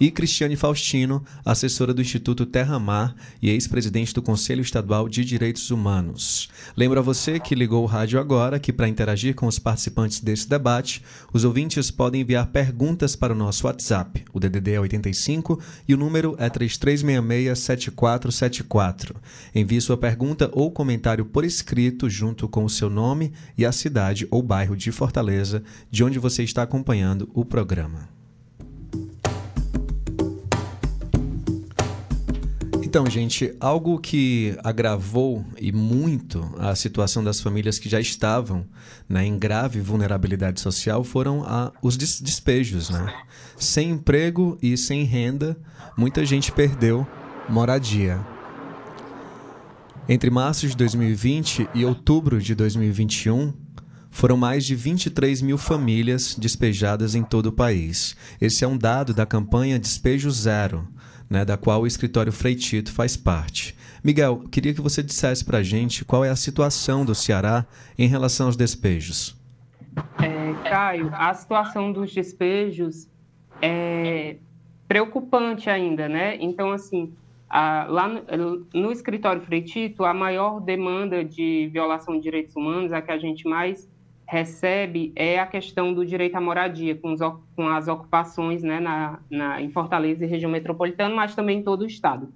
[0.00, 5.70] e Cristiane Faustino, assessora do Instituto Terra Mar e ex-presidente do Conselho Estadual de Direitos
[5.70, 6.48] Humanos.
[6.76, 10.48] Lembro a você que ligou o rádio agora que para interagir com os participantes desse
[10.48, 11.02] debate,
[11.32, 14.22] os ouvintes podem enviar perguntas para o nosso WhatsApp.
[14.32, 19.14] O DDD é 85 e o número é 33667474.
[19.54, 24.28] Envie sua pergunta ou comentário por escrito junto com o seu nome e a cidade
[24.30, 28.13] ou bairro de Fortaleza, de onde você está acompanhando o programa.
[32.94, 38.64] Então, gente, algo que agravou e muito a situação das famílias que já estavam
[39.08, 42.90] né, em grave vulnerabilidade social foram a, os despejos.
[42.90, 43.12] Né?
[43.56, 45.56] Sem emprego e sem renda,
[45.96, 47.04] muita gente perdeu
[47.48, 48.24] moradia.
[50.08, 53.54] Entre março de 2020 e outubro de 2021,
[54.08, 58.14] foram mais de 23 mil famílias despejadas em todo o país.
[58.40, 60.86] Esse é um dado da campanha Despejo Zero,
[61.34, 63.76] né, da qual o escritório Freitito faz parte.
[64.02, 67.66] Miguel, queria que você dissesse para a gente qual é a situação do Ceará
[67.98, 69.36] em relação aos despejos.
[70.22, 73.08] É, Caio, a situação dos despejos
[73.60, 74.36] é
[74.86, 76.36] preocupante ainda, né?
[76.40, 77.12] Então, assim,
[77.48, 83.02] a, lá no, no, escritório Freitito, a maior demanda de violação de direitos humanos, a
[83.02, 83.88] que a gente mais
[84.26, 87.20] recebe é a questão do direito à moradia, com, os,
[87.54, 91.82] com as ocupações né, na, na, em Fortaleza e região metropolitana, mas também em todo
[91.82, 92.32] o estado.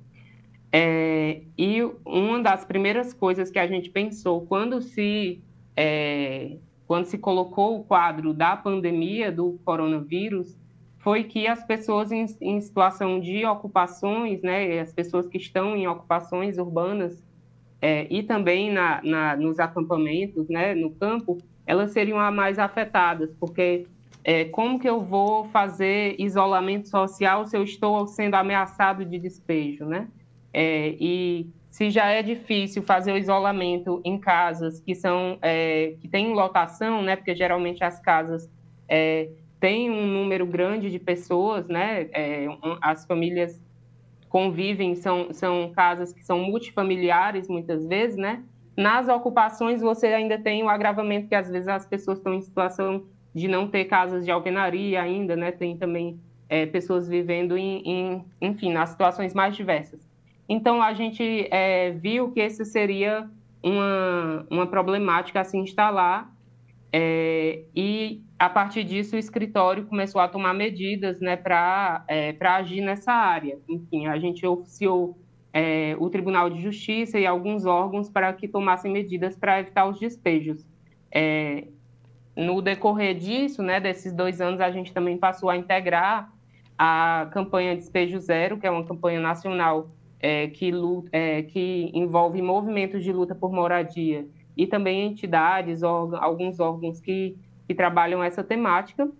[0.70, 5.42] É, e uma das primeiras coisas que a gente pensou quando se,
[5.74, 10.58] é, quando se colocou o quadro da pandemia do coronavírus
[10.98, 15.86] foi que as pessoas em, em situação de ocupações, né, as pessoas que estão em
[15.86, 17.24] ocupações urbanas
[17.80, 23.30] é, e também na, na, nos acampamentos, né, no campo, elas seriam as mais afetadas,
[23.38, 23.86] porque
[24.24, 29.84] é, como que eu vou fazer isolamento social se eu estou sendo ameaçado de despejo,
[29.84, 30.08] né?
[30.50, 36.08] É, e se já é difícil fazer o isolamento em casas que são é, que
[36.08, 37.16] têm lotação, né?
[37.16, 38.50] Porque geralmente as casas
[38.88, 39.28] é,
[39.60, 42.08] têm um número grande de pessoas, né?
[42.12, 43.62] É, um, as famílias
[44.30, 48.42] convivem, são, são casas que são multifamiliares muitas vezes, né?
[48.78, 53.02] Nas ocupações, você ainda tem o agravamento que às vezes as pessoas estão em situação
[53.34, 55.50] de não ter casas de alvenaria ainda, né?
[55.50, 60.08] Tem também é, pessoas vivendo em, em, enfim, nas situações mais diversas.
[60.48, 63.28] Então, a gente é, viu que esse seria
[63.60, 66.32] uma, uma problemática a se instalar,
[66.92, 72.80] é, e a partir disso o escritório começou a tomar medidas né, para é, agir
[72.80, 73.58] nessa área.
[73.68, 75.18] Enfim, a gente oficiou
[75.52, 79.98] é, o Tribunal de Justiça e alguns órgãos para que tomassem medidas para evitar os
[79.98, 80.66] despejos.
[81.10, 81.68] É,
[82.36, 86.32] no decorrer disso, né, desses dois anos, a gente também passou a integrar
[86.78, 90.70] a campanha Despejo Zero, que é uma campanha nacional é, que,
[91.10, 97.36] é, que envolve movimentos de luta por moradia e também entidades, órgãos, alguns órgãos que,
[97.66, 99.10] que trabalham essa temática.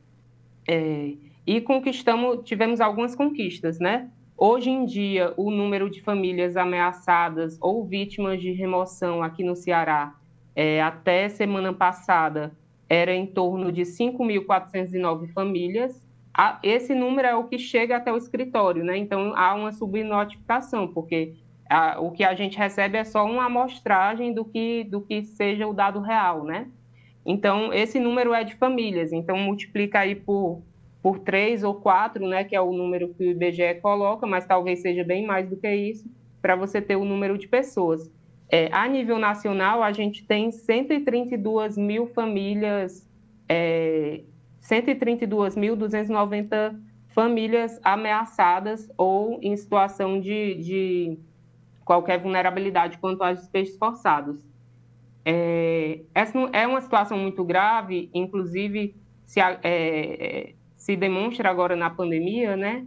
[0.69, 1.15] É,
[1.47, 4.11] e conquistamos, tivemos algumas conquistas, né?
[4.41, 10.15] Hoje em dia, o número de famílias ameaçadas ou vítimas de remoção aqui no Ceará,
[10.55, 12.57] é, até semana passada,
[12.89, 16.07] era em torno de 5.409 famílias.
[16.63, 18.97] Esse número é o que chega até o escritório, né?
[18.97, 21.35] Então, há uma subnotificação, porque
[21.69, 25.67] a, o que a gente recebe é só uma amostragem do que, do que seja
[25.67, 26.69] o dado real, né?
[27.27, 30.63] Então, esse número é de famílias, então multiplica aí por
[31.03, 34.83] por três ou quatro, né, que é o número que o IBGE coloca, mas talvez
[34.83, 36.11] seja bem mais do que isso,
[36.43, 38.11] para você ter o número de pessoas.
[38.51, 43.07] É, a nível nacional, a gente tem 132 mil famílias,
[43.49, 44.23] é,
[44.63, 46.75] 132.290
[47.09, 51.19] famílias ameaçadas ou em situação de, de
[51.85, 54.49] qualquer vulnerabilidade quanto aos despejos forçados.
[55.25, 58.95] É, essa é uma situação muito grave, inclusive
[59.27, 60.55] se, é,
[60.89, 62.87] se demonstra agora na pandemia, né,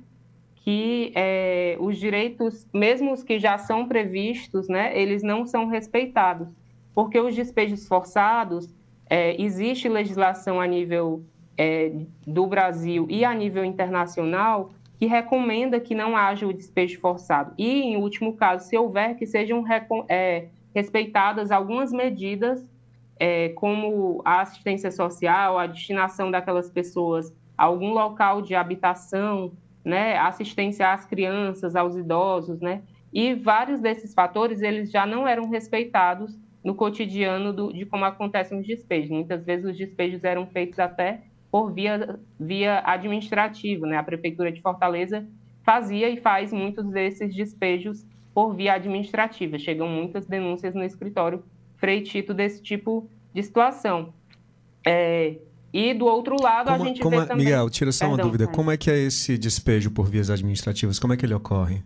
[0.56, 6.48] que é, os direitos, mesmo os que já são previstos, né, eles não são respeitados,
[6.96, 8.74] porque os despejos forçados,
[9.08, 11.24] é, existe legislação a nível
[11.56, 11.92] é,
[12.26, 17.54] do Brasil e a nível internacional que recomenda que não haja o despejo forçado.
[17.56, 19.64] E, em último caso, se houver, que sejam
[20.10, 22.68] é, respeitadas algumas medidas,
[23.20, 27.32] é, como a assistência social, a destinação daquelas pessoas
[27.62, 29.52] algum local de habitação,
[29.86, 32.82] né, assistência às crianças, aos idosos, né,
[33.14, 38.60] e vários desses fatores eles já não eram respeitados no cotidiano do, de como acontecem
[38.60, 39.12] os despejos.
[39.12, 41.22] Muitas vezes os despejos eram feitos até
[41.52, 43.98] por via, via administrativa, né?
[43.98, 45.28] A prefeitura de Fortaleza
[45.64, 49.60] fazia e faz muitos desses despejos por via administrativa.
[49.60, 51.44] Chegam muitas denúncias no escritório
[51.78, 54.14] freitito desse tipo de situação.
[54.86, 55.38] É,
[55.74, 57.46] e do outro lado, como, a gente como vê é, também...
[57.46, 58.48] Miguel, tira só Perdão, uma dúvida.
[58.48, 61.00] Como é que é esse despejo por vias administrativas?
[61.00, 61.82] Como é que ele ocorre?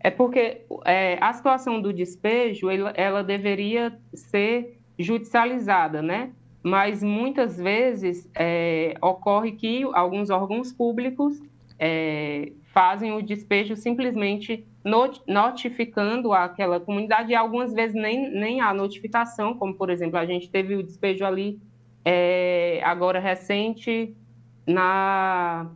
[0.00, 6.30] É porque é, a situação do despejo, ela, ela deveria ser judicializada, né?
[6.62, 11.40] Mas muitas vezes é, ocorre que alguns órgãos públicos
[11.78, 14.66] é, fazem o despejo simplesmente
[15.26, 20.48] notificando aquela comunidade e algumas vezes nem, nem há notificação, como por exemplo a gente
[20.48, 21.60] teve o despejo ali
[22.10, 24.16] é, agora recente,
[24.66, 25.70] na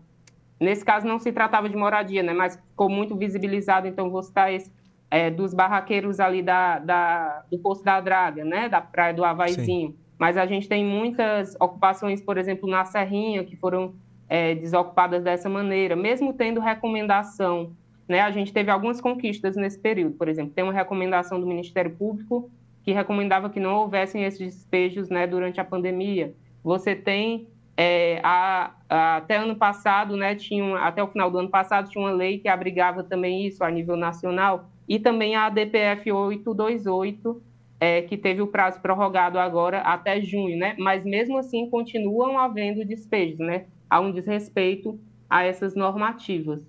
[0.59, 4.51] nesse caso não se tratava de moradia, né, mas ficou muito visibilizado, então vou citar
[4.51, 4.73] esse,
[5.11, 9.91] é, dos barraqueiros ali da, da, do Poço da Draga, né, da Praia do Havaizinho.
[9.91, 9.97] Sim.
[10.19, 13.95] Mas a gente tem muitas ocupações, por exemplo, na Serrinha, que foram
[14.29, 17.73] é, desocupadas dessa maneira, mesmo tendo recomendação.
[18.09, 21.95] Né, a gente teve algumas conquistas nesse período, por exemplo, tem uma recomendação do Ministério
[21.95, 22.51] Público
[22.83, 26.35] que recomendava que não houvessem esses despejos né, durante a pandemia.
[26.63, 31.49] Você tem, é, a, a, até ano passado, né, tinha, até o final do ano
[31.49, 36.11] passado, tinha uma lei que abrigava também isso a nível nacional, e também a ADPF
[36.11, 37.43] 828,
[37.81, 40.77] é, que teve o prazo prorrogado agora até junho, né?
[40.79, 43.67] Mas mesmo assim continuam havendo despejos, né?
[43.91, 46.65] Há um desrespeito a essas normativas.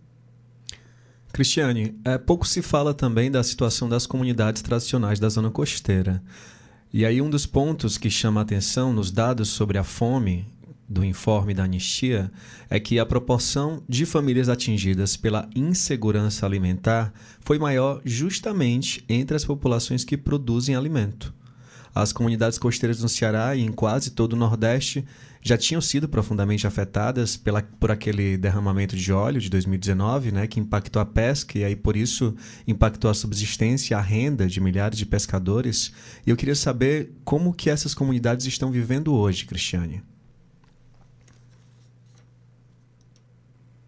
[1.34, 6.22] Cristiane, é, pouco se fala também da situação das comunidades tradicionais da zona costeira.
[6.94, 10.46] E aí um dos pontos que chama a atenção nos dados sobre a fome
[10.88, 12.32] do informe da anistia
[12.70, 19.44] é que a proporção de famílias atingidas pela insegurança alimentar foi maior justamente entre as
[19.44, 21.34] populações que produzem alimento.
[21.96, 25.06] As comunidades costeiras no Ceará e em quase todo o Nordeste
[25.42, 30.60] já tinham sido profundamente afetadas pela, por aquele derramamento de óleo de 2019, né, que
[30.60, 32.34] impactou a pesca e aí por isso
[32.66, 35.94] impactou a subsistência, a renda de milhares de pescadores.
[36.26, 40.02] E eu queria saber como que essas comunidades estão vivendo hoje, Cristiane.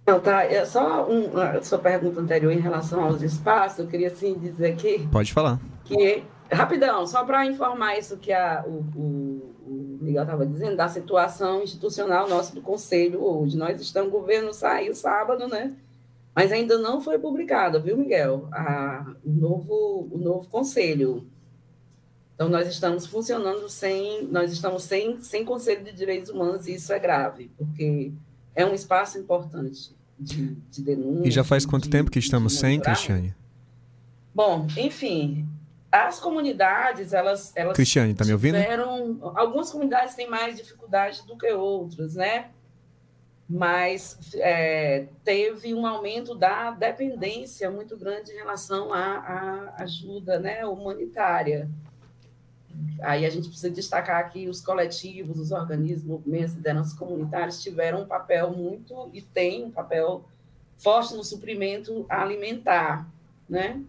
[0.05, 0.43] Não, tá.
[0.43, 4.73] É só um, a sua pergunta anterior em relação aos espaços, eu queria assim dizer
[4.73, 5.07] aqui.
[5.11, 5.59] Pode falar.
[5.83, 10.87] Que Rapidão, só para informar isso que a, o, o, o Miguel estava dizendo, da
[10.87, 13.57] situação institucional nossa do Conselho hoje.
[13.57, 15.75] Nós estamos, o governo saiu sábado, né?
[16.35, 18.47] Mas ainda não foi publicada, viu, Miguel?
[18.51, 21.25] A, o, novo, o novo conselho.
[22.35, 26.91] Então, nós estamos funcionando sem, nós estamos sem, sem Conselho de Direitos Humanos, e isso
[26.91, 28.11] é grave, porque
[28.53, 31.27] é um espaço importante de, de denúncia.
[31.27, 33.33] E já faz quanto de, tempo que estamos sem, Cristiane?
[34.33, 35.47] Bom, enfim,
[35.95, 38.59] as comunidades, elas, elas Cristiane, tá me ouvindo?
[38.59, 42.49] Tiveram, algumas comunidades têm mais dificuldade do que outras, né?
[43.47, 50.65] Mas é, teve um aumento da dependência muito grande em relação à, à ajuda né,
[50.65, 51.69] humanitária.
[53.01, 58.05] Aí a gente precisa destacar que os coletivos, os organismos, movimentos, lideranças comunitárias tiveram um
[58.05, 60.25] papel muito e têm um papel
[60.77, 63.07] forte no suprimento alimentar,
[63.47, 63.81] né?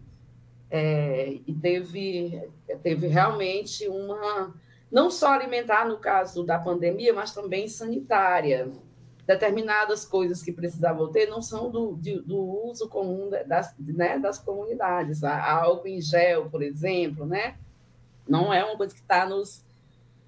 [0.70, 2.50] É, e teve,
[2.82, 4.54] teve realmente uma,
[4.90, 8.70] não só alimentar no caso da pandemia, mas também sanitária.
[9.26, 12.38] Determinadas coisas que precisavam ter não são do, de, do
[12.68, 15.24] uso comum das, né, das comunidades.
[15.24, 17.56] A álcool em gel, por exemplo, né?
[18.28, 19.64] não é uma coisa que está nos,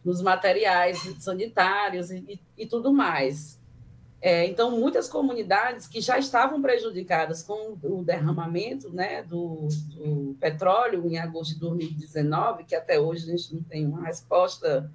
[0.05, 3.58] nos materiais sanitários e, e tudo mais.
[4.21, 11.07] É, então, muitas comunidades que já estavam prejudicadas com o derramamento né, do, do, petróleo
[11.09, 14.91] em agosto de 2019, que até hoje a gente não tem uma resposta,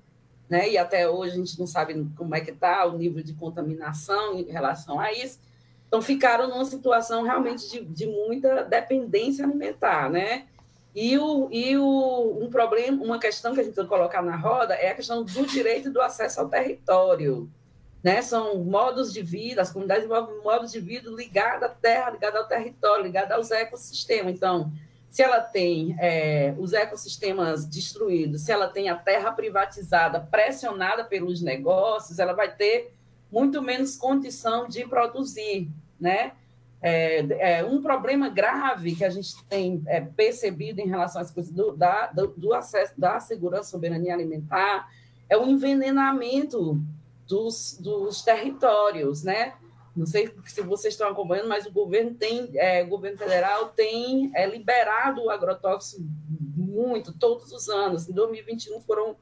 [0.49, 3.34] né, e até hoje a gente não sabe como é que está o nível de
[3.34, 5.39] contaminação em relação a isso,
[5.88, 10.47] então ficaram numa situação realmente de, de muita dependência alimentar, né?
[10.95, 14.36] E, o, e o, um problema, uma questão que a gente tem que colocar na
[14.36, 17.49] roda é a questão do direito do acesso ao território
[18.04, 18.22] né?
[18.22, 22.47] São modos de vida, as comunidades envolvem modos de vida ligados à terra, ligados ao
[22.47, 24.34] território, ligados aos ecossistemas.
[24.34, 24.72] Então,
[25.10, 31.41] se ela tem é, os ecossistemas destruídos, se ela tem a terra privatizada, pressionada pelos
[31.41, 32.93] negócios, ela vai ter
[33.32, 36.34] muito menos condição de produzir, né?
[36.82, 41.49] É, é um problema grave que a gente tem é, percebido em relação às coisas
[41.49, 44.89] do, da, do, do acesso da segurança soberania alimentar
[45.30, 46.84] é o envenenamento
[47.28, 49.53] dos, dos territórios, né?
[49.95, 54.32] Não sei se vocês estão acompanhando, mas o governo tem, é, o governo federal tem
[54.34, 56.03] é, liberado o agrotóxico
[56.55, 58.09] muito, todos os anos.
[58.09, 59.15] Em 2021 foram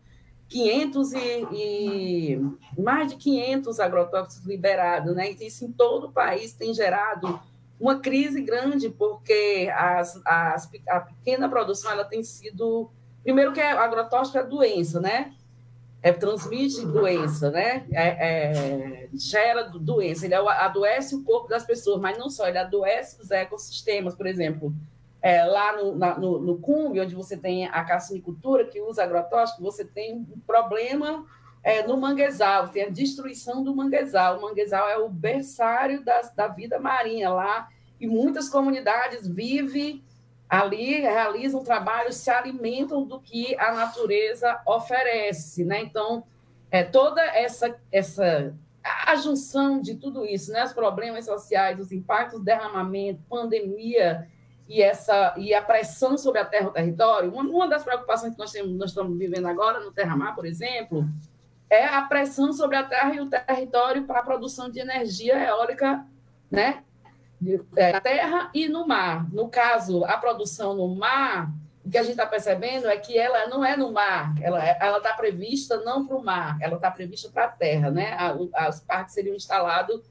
[0.48, 1.18] 500 e,
[1.54, 2.42] e
[2.82, 5.32] mais de 500 agrotóxicos liberados, né?
[5.32, 7.40] Isso em todo o país tem gerado
[7.80, 12.90] uma crise grande, porque as, as, a pequena produção ela tem sido.
[13.24, 15.34] Primeiro, que agrotóxico é doença, né?
[16.04, 17.86] É, transmite doença, né?
[17.92, 20.26] É, é, gera doença.
[20.26, 24.74] Ele adoece o corpo das pessoas, mas não só, ele adoece os ecossistemas, por exemplo.
[25.22, 29.62] É, lá no, na, no, no Cumbi, onde você tem a cassinicultura que usa agrotóxico,
[29.62, 31.24] você tem um problema
[31.64, 34.40] é, no manguezal, tem a destruição do manguezal.
[34.40, 40.04] O manguezal é o berçário da, da vida marinha lá, e muitas comunidades vivem
[40.52, 45.80] ali realizam trabalhos, se alimentam do que a natureza oferece, né?
[45.80, 46.26] Então,
[46.70, 50.66] é toda essa essa a junção de tudo isso, né?
[50.66, 54.28] Os problemas sociais, os impactos derramamento, pandemia
[54.68, 57.32] e essa e a pressão sobre a terra e o território.
[57.32, 61.08] Uma, uma das preocupações que nós temos, nós estamos vivendo agora no Terra-Mar, por exemplo,
[61.70, 66.06] é a pressão sobre a terra e o território para a produção de energia eólica,
[66.50, 66.84] né?
[67.76, 69.28] É, na terra e no mar.
[69.34, 71.52] No caso, a produção no mar,
[71.84, 75.14] o que a gente está percebendo é que ela não é no mar, ela está
[75.14, 78.16] prevista não para o mar, ela está prevista para a terra, né?
[78.54, 80.02] As parques seriam instalados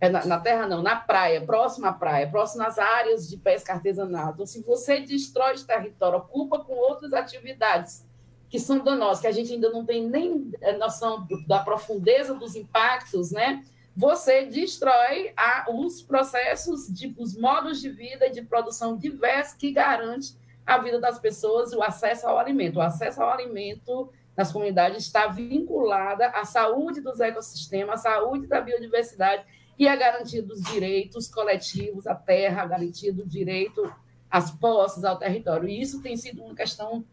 [0.00, 3.72] é, na, na, terra, não, na praia, próxima à praia, próxima às áreas de pesca
[3.72, 4.32] artesanal.
[4.32, 8.04] Então, se você destrói esse território, ocupa com outras atividades
[8.50, 12.56] que são danosas, que a gente ainda não tem nem é, noção da profundeza dos
[12.56, 13.62] impactos, né?
[13.94, 19.70] Você destrói a, os processos, de, os modos de vida e de produção diversos que
[19.70, 20.34] garante
[20.66, 22.76] a vida das pessoas e o acesso ao alimento.
[22.76, 28.60] O acesso ao alimento nas comunidades está vinculada à saúde dos ecossistemas, à saúde da
[28.60, 29.44] biodiversidade
[29.78, 33.92] e à garantia dos direitos coletivos à terra, garantia do direito
[34.30, 35.68] às posses, ao território.
[35.68, 37.04] E isso tem sido uma questão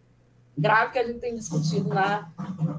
[0.59, 2.31] grave que a gente tem discutido na,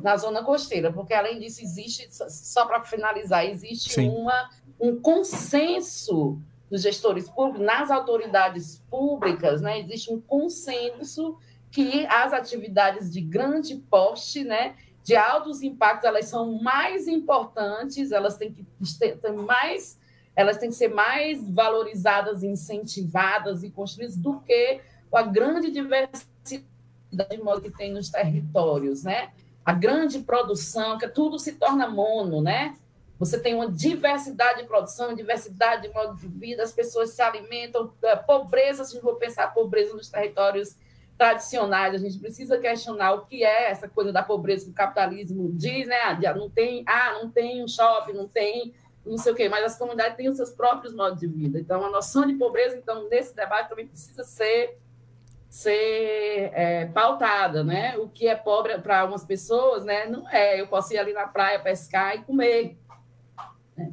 [0.03, 6.39] na zona costeira, porque além disso existe, só para finalizar, existe uma, um consenso
[6.71, 11.37] dos gestores públicos, nas autoridades públicas, né, existe um consenso
[11.71, 18.37] que as atividades de grande porte, né, de altos impactos, elas são mais importantes, elas
[18.37, 18.65] têm que
[18.95, 19.99] ter mais,
[20.37, 24.81] elas têm que ser mais valorizadas, incentivadas e construídas do que
[25.13, 26.65] a grande diversidade
[27.11, 29.31] de modo que tem nos territórios, né?
[29.65, 32.77] A grande produção, que tudo se torna mono, né?
[33.21, 37.93] você tem uma diversidade de produção, diversidade de modo de vida, as pessoas se alimentam,
[38.03, 40.75] é, pobreza, se a gente for pensar pobreza nos territórios
[41.19, 45.53] tradicionais, a gente precisa questionar o que é essa coisa da pobreza que o capitalismo
[45.53, 45.97] diz, né?
[46.01, 48.73] Ah, não tem, ah, não tem um shopping, não tem
[49.05, 51.59] não sei o quê, mas as comunidades têm os seus próprios modos de vida.
[51.59, 54.79] Então, a noção de pobreza, então, nesse debate também precisa ser
[55.51, 57.99] ser é, pautada, né?
[57.99, 60.07] O que é pobre para algumas pessoas, né?
[60.07, 60.61] Não é.
[60.61, 62.79] Eu posso ir ali na praia pescar e comer.
[63.77, 63.93] Né?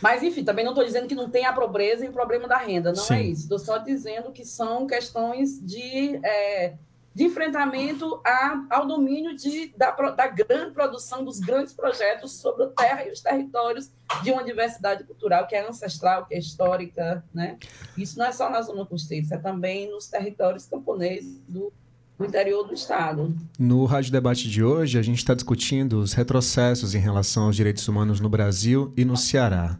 [0.00, 2.56] Mas, enfim, também não estou dizendo que não tem a pobreza e o problema da
[2.56, 3.14] renda, não é Sim.
[3.14, 3.42] é isso.
[3.42, 6.74] Estou só dizendo que são questões de é,
[7.14, 12.68] de enfrentamento a, ao domínio de, da, da grande produção dos grandes projetos sobre a
[12.68, 13.90] terra e os territórios
[14.22, 17.24] de uma diversidade cultural que é ancestral, que é histórica.
[17.34, 17.58] Né?
[17.96, 21.72] Isso não é só na zona costeira, é também nos territórios camponeses do,
[22.16, 23.34] do interior do Estado.
[23.58, 27.86] No Rádio Debate de hoje, a gente está discutindo os retrocessos em relação aos direitos
[27.88, 29.76] humanos no Brasil e no Ceará.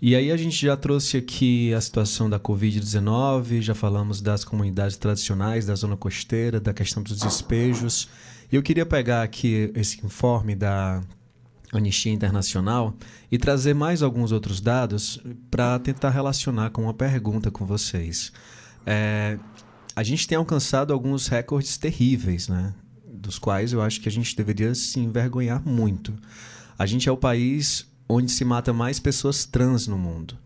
[0.00, 4.96] E aí a gente já trouxe aqui a situação da Covid-19, já falamos das comunidades
[4.98, 8.06] tradicionais da zona costeira, da questão dos despejos.
[8.52, 11.02] Eu queria pegar aqui esse informe da
[11.72, 12.94] Anistia Internacional
[13.32, 15.18] e trazer mais alguns outros dados
[15.50, 18.32] para tentar relacionar com uma pergunta com vocês.
[18.84, 19.38] É,
[19.94, 22.74] a gente tem alcançado alguns recordes terríveis, né?
[23.02, 26.14] Dos quais eu acho que a gente deveria se envergonhar muito.
[26.78, 30.38] A gente é o país onde se mata mais pessoas trans no mundo.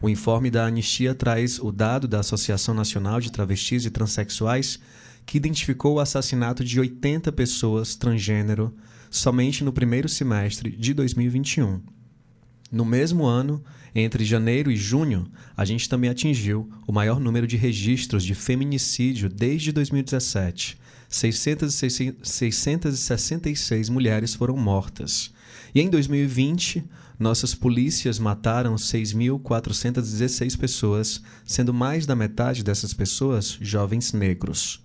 [0.00, 4.78] O informe da Anistia traz o dado da Associação Nacional de Travestis e Transsexuais,
[5.24, 8.74] que identificou o assassinato de 80 pessoas transgênero
[9.10, 11.80] somente no primeiro semestre de 2021.
[12.70, 17.56] No mesmo ano, entre janeiro e junho, a gente também atingiu o maior número de
[17.56, 20.76] registros de feminicídio desde 2017.
[21.08, 25.32] 666 mulheres foram mortas.
[25.72, 26.82] E em 2020,
[27.18, 34.82] nossas polícias mataram 6.416 pessoas, sendo mais da metade dessas pessoas jovens negros.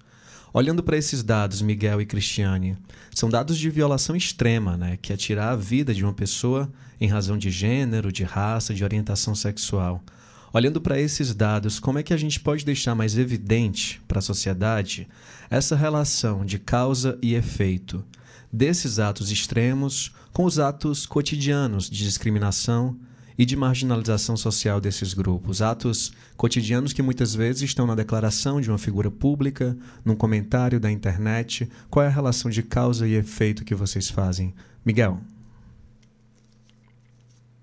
[0.54, 2.78] Olhando para esses dados, Miguel e Cristiane,
[3.14, 7.08] são dados de violação extrema, né, que é tirar a vida de uma pessoa em
[7.08, 10.04] razão de gênero, de raça, de orientação sexual.
[10.52, 14.24] Olhando para esses dados, como é que a gente pode deixar mais evidente para a
[14.24, 15.08] sociedade
[15.50, 18.04] essa relação de causa e efeito
[18.52, 22.98] desses atos extremos com os atos cotidianos de discriminação
[23.38, 25.62] e de marginalização social desses grupos.
[25.62, 30.92] Atos cotidianos que muitas vezes estão na declaração de uma figura pública, num comentário da
[30.92, 31.70] internet.
[31.90, 34.54] Qual é a relação de causa e efeito que vocês fazem?
[34.86, 35.20] Miguel.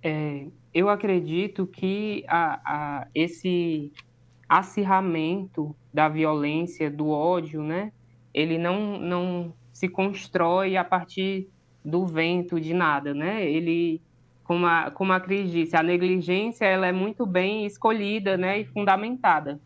[0.02, 3.92] É, eu acredito que a, a, esse
[4.48, 7.92] acirramento da violência, do ódio, né,
[8.32, 11.50] ele não, não se constrói a partir
[11.84, 13.44] do vento, de nada, né?
[13.44, 14.00] Ele,
[14.42, 18.64] como a, como a Cris disse, a negligência ela é muito bem escolhida, né, e
[18.64, 19.60] fundamentada.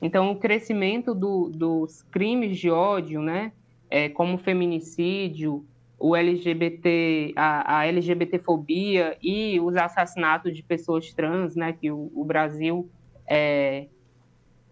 [0.00, 3.52] Então, o crescimento do, dos crimes de ódio, né,
[3.88, 5.64] é, como feminicídio,
[5.96, 12.24] o LGBT, a, a LGBTfobia e os assassinatos de pessoas trans, né, que o, o
[12.24, 12.90] Brasil
[13.28, 13.86] é,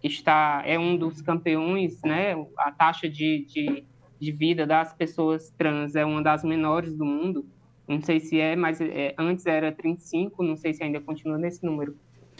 [0.03, 3.85] está é um dos campeões, né, a taxa de, de
[4.21, 7.47] de vida das pessoas trans é uma das menores do mundo.
[7.89, 11.65] Não sei se é, mas é, antes era 35, não sei se ainda continua nesse
[11.65, 11.97] número.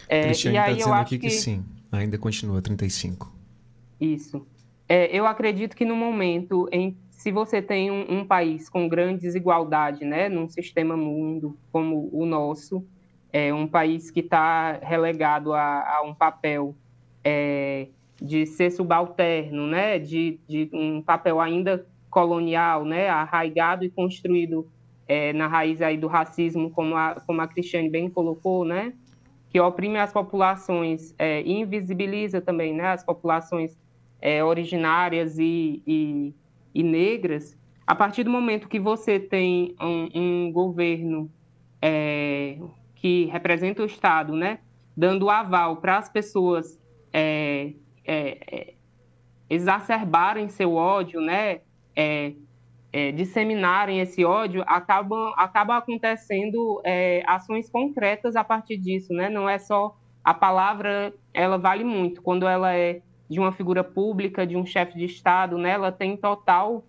[0.07, 1.27] É, Cristiane está dizendo aqui que...
[1.27, 1.33] que...
[1.33, 3.33] sim, ainda continua 35.
[3.99, 4.45] Isso.
[4.87, 9.21] É, eu acredito que no momento em se você tem um, um, país com grande
[9.21, 12.83] desigualdade, né, num sistema mundo como o nosso,
[13.31, 16.75] é um país que está relegado a, a, um papel
[17.23, 17.89] é,
[18.21, 24.69] de ser subalterno, né, de, de um papel ainda colonial, né, arraigado e construído
[25.07, 28.93] é, na raiz aí do racismo, como a, como a Cristiane bem colocou, né,
[29.49, 33.75] que oprime as populações é, e invisibiliza também, né, as populações
[34.21, 36.35] é, originárias e, e,
[36.75, 37.57] e, negras.
[37.87, 41.29] A partir do momento que você tem um, um governo
[41.81, 42.59] é,
[42.95, 44.59] que representa o Estado, né,
[44.95, 46.79] dando aval para as pessoas
[47.11, 47.73] é,
[48.05, 48.73] é, é,
[49.49, 51.61] exacerbarem seu ódio, né,
[51.95, 52.33] é,
[52.93, 56.81] é, disseminarem esse ódio, acabam, acaba acontecendo
[57.25, 59.29] ações concretas a partir disso, né?
[59.29, 64.45] Não é só a palavra, ela vale muito quando ela é de uma figura pública,
[64.45, 65.69] de um chefe de estado, né?
[65.69, 66.83] Ela tem total,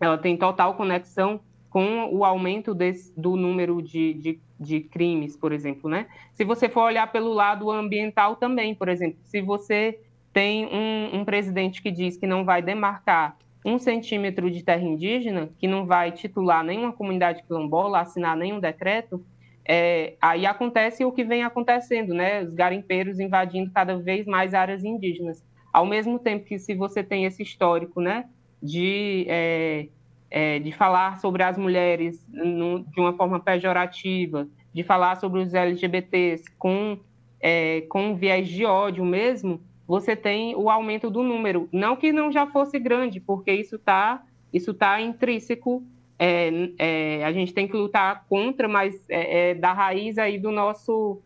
[0.00, 1.40] ela tem total conexão
[1.72, 6.06] com o aumento desse, do número de, de de crimes, por exemplo, né?
[6.32, 9.98] Se você for olhar pelo lado ambiental também, por exemplo, se você
[10.32, 15.50] tem um, um presidente que diz que não vai demarcar um centímetro de terra indígena,
[15.58, 19.24] que não vai titular nenhuma comunidade quilombola, assinar nenhum decreto,
[19.64, 22.42] é, aí acontece o que vem acontecendo, né?
[22.42, 25.44] Os garimpeiros invadindo cada vez mais áreas indígenas.
[25.72, 28.26] Ao mesmo tempo que se você tem esse histórico, né,
[28.62, 29.86] de, é,
[30.34, 35.52] é, de falar sobre as mulheres no, de uma forma pejorativa, de falar sobre os
[35.52, 36.98] LGBTs com,
[37.38, 41.68] é, com viés de ódio mesmo, você tem o aumento do número.
[41.70, 45.82] Não que não já fosse grande, porque isso está isso tá intrínseco.
[46.18, 50.50] É, é, a gente tem que lutar contra, mas é, é, da raiz aí do
[50.50, 51.20] nosso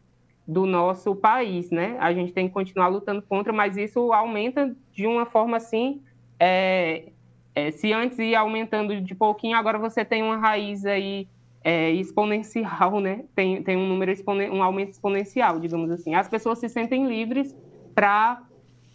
[0.48, 1.96] do nosso país, né?
[2.00, 6.02] A gente tem que continuar lutando contra, mas isso aumenta de uma forma assim.
[6.40, 7.12] É,
[7.56, 11.26] é, se antes ia aumentando de pouquinho, agora você tem uma raiz aí
[11.94, 13.24] exponencial, né?
[13.34, 14.12] Tem, tem um número
[14.52, 16.14] um aumento exponencial, digamos assim.
[16.14, 17.56] As pessoas se sentem livres
[17.92, 18.40] para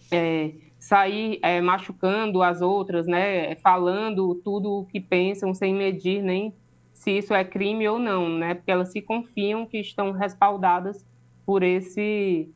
[0.09, 6.53] é, sair é, machucando as outras, né, falando tudo o que pensam sem medir nem
[6.93, 11.05] se isso é crime ou não, né, porque elas se confiam que estão respaldadas
[11.45, 12.49] por esse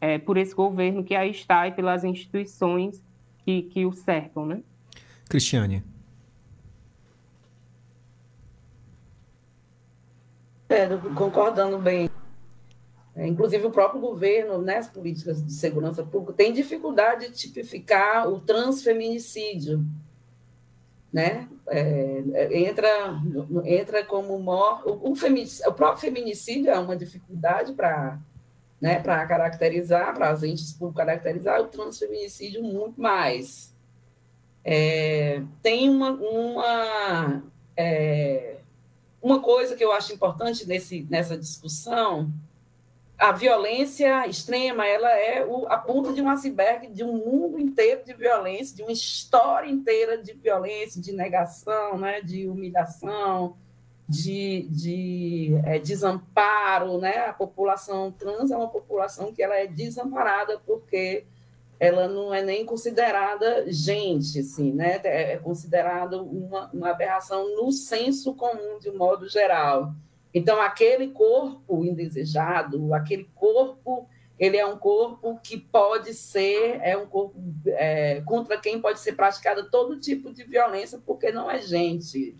[0.00, 3.02] é, por esse governo que aí está e pelas instituições
[3.44, 4.62] que, que o cercam, né?
[5.32, 5.82] Cristiane.
[10.68, 12.10] É, concordando bem
[13.14, 18.28] é, inclusive, o próprio governo, né, as políticas de segurança pública, tem dificuldade de tipificar
[18.28, 19.84] o transfeminicídio.
[21.12, 21.46] Né?
[21.68, 22.88] É, é entra,
[23.64, 24.82] entra como mor...
[24.86, 28.18] o, o, o próprio feminicídio é uma dificuldade para
[28.80, 33.71] né, caracterizar, para as entes públicas caracterizar, o transfeminicídio muito mais.
[34.64, 37.42] É, tem uma, uma,
[37.76, 38.56] é,
[39.20, 42.32] uma coisa que eu acho importante nesse, nessa discussão,
[43.18, 48.04] a violência extrema ela é o, a ponta de um iceberg de um mundo inteiro
[48.04, 53.56] de violência, de uma história inteira de violência, de negação, né, de humilhação,
[54.08, 57.26] de, de é, desamparo, né?
[57.28, 61.24] A população trans é uma população que ela é desamparada porque
[61.82, 65.00] ela não é nem considerada gente, assim, né?
[65.02, 69.92] É considerada uma, uma aberração no senso comum de modo geral.
[70.32, 74.08] Então, aquele corpo indesejado, aquele corpo,
[74.38, 77.34] ele é um corpo que pode ser, é um corpo
[77.66, 82.36] é, contra quem pode ser praticada todo tipo de violência, porque não é gente,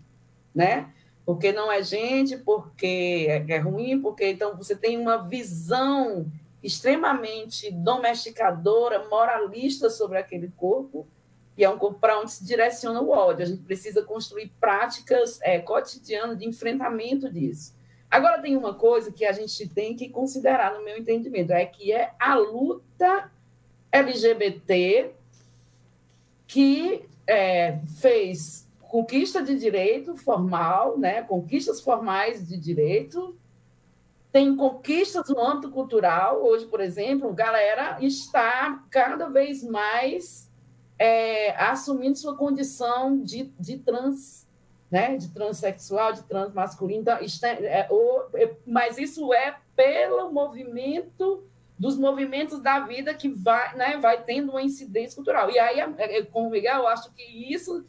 [0.55, 0.89] né?
[1.25, 6.31] Porque não é gente, porque é, é ruim, porque então você tem uma visão
[6.63, 11.05] extremamente domesticadora, moralista sobre aquele corpo,
[11.57, 13.43] e é um corpo para onde se direciona o ódio.
[13.43, 17.75] A gente precisa construir práticas é, cotidianas de enfrentamento disso.
[18.09, 21.91] Agora, tem uma coisa que a gente tem que considerar, no meu entendimento, é que
[21.91, 23.31] é a luta
[23.91, 25.11] LGBT
[26.47, 33.35] que é, fez conquista de direito formal, né, conquistas formais de direito,
[34.33, 36.43] tem conquistas no âmbito cultural.
[36.43, 40.51] Hoje, por exemplo, galera está cada vez mais
[40.97, 44.43] é, assumindo sua condição de, de trans
[44.89, 47.25] né, de transexual, de transmasculino, então, é,
[47.65, 47.89] é,
[48.35, 51.43] é, mas isso é pelo movimento
[51.79, 55.49] dos movimentos da vida que vai, né, vai tendo uma incidência cultural.
[55.49, 57.83] E aí, é, com o Miguel, eu acho que isso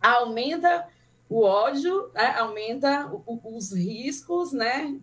[0.00, 0.86] aumenta
[1.28, 4.96] o ódio, né, aumenta os riscos, né,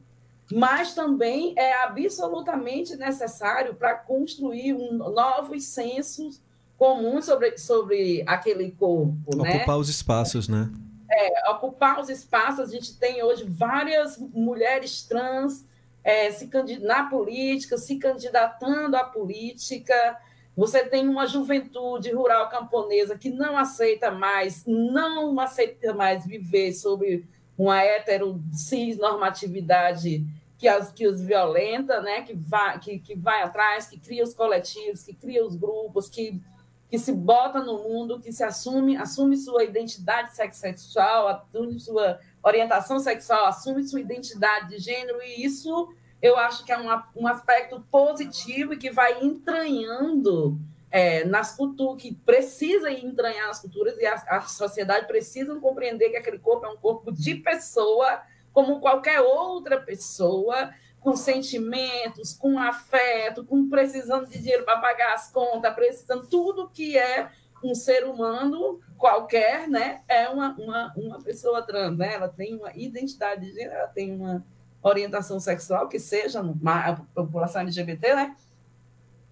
[0.51, 6.41] mas também é absolutamente necessário para construir um, novos sensos
[6.77, 9.15] comuns sobre, sobre aquele corpo.
[9.27, 9.75] Ocupar né?
[9.75, 10.69] os espaços, né?
[11.09, 12.59] é, ocupar os espaços.
[12.59, 15.65] A gente tem hoje várias mulheres trans
[16.03, 16.49] é, se
[16.81, 20.17] na política, se candidatando à política.
[20.55, 27.27] Você tem uma juventude rural camponesa que não aceita mais, não aceita mais viver sobre
[27.57, 30.25] uma hetero cis normatividade
[30.57, 32.21] que, as, que os violenta, né?
[32.21, 36.41] que, vai, que, que vai atrás, que cria os coletivos, que cria os grupos, que
[36.89, 42.99] que se bota no mundo, que se assume, assume sua identidade sexual, assume sua orientação
[42.99, 47.83] sexual, assume sua identidade de gênero, e isso eu acho que é um, um aspecto
[47.91, 50.59] positivo e que vai entranhando
[50.91, 56.17] é, nas culturas, que precisa entranhar nas culturas, e a, a sociedade precisa compreender que
[56.17, 58.21] aquele corpo é um corpo de pessoa,
[58.53, 60.71] como qualquer outra pessoa,
[61.01, 66.97] com sentimentos, com afeto, com precisando de dinheiro para pagar as contas, precisando tudo que
[66.97, 67.29] é
[67.63, 70.01] um ser humano qualquer, né?
[70.07, 72.13] É uma, uma, uma pessoa trans, né?
[72.15, 74.43] Ela tem uma identidade de gênero, ela tem uma
[74.81, 78.35] orientação sexual que seja a população LGBT, né?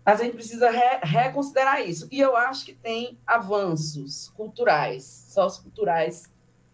[0.05, 2.07] A gente precisa re, reconsiderar isso.
[2.11, 6.29] E eu acho que tem avanços culturais, socioculturais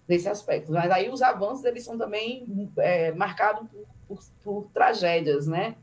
[0.08, 0.72] nesse aspecto.
[0.72, 5.76] Mas aí os avanços eles são também é, marcados por, por, por, tragédias, né?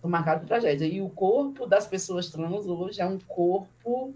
[0.00, 0.86] São marcados por tragédia.
[0.86, 4.14] E o corpo das pessoas trans hoje é um corpo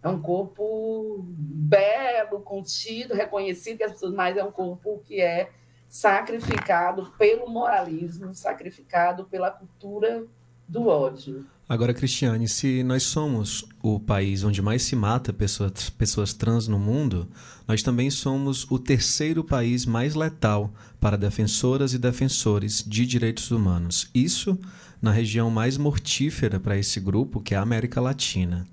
[0.00, 5.50] é um corpo belo, contido, reconhecido que as pessoas, mas é um corpo que é
[5.88, 10.26] sacrificado pelo moralismo, sacrificado pela cultura
[10.68, 11.46] do ódio.
[11.66, 16.78] Agora, Cristiane, se nós somos o país onde mais se mata pessoas, pessoas trans no
[16.78, 17.26] mundo,
[17.66, 24.10] nós também somos o terceiro país mais letal para defensoras e defensores de direitos humanos.
[24.14, 24.58] Isso
[25.00, 28.66] na região mais mortífera para esse grupo, que é a América Latina.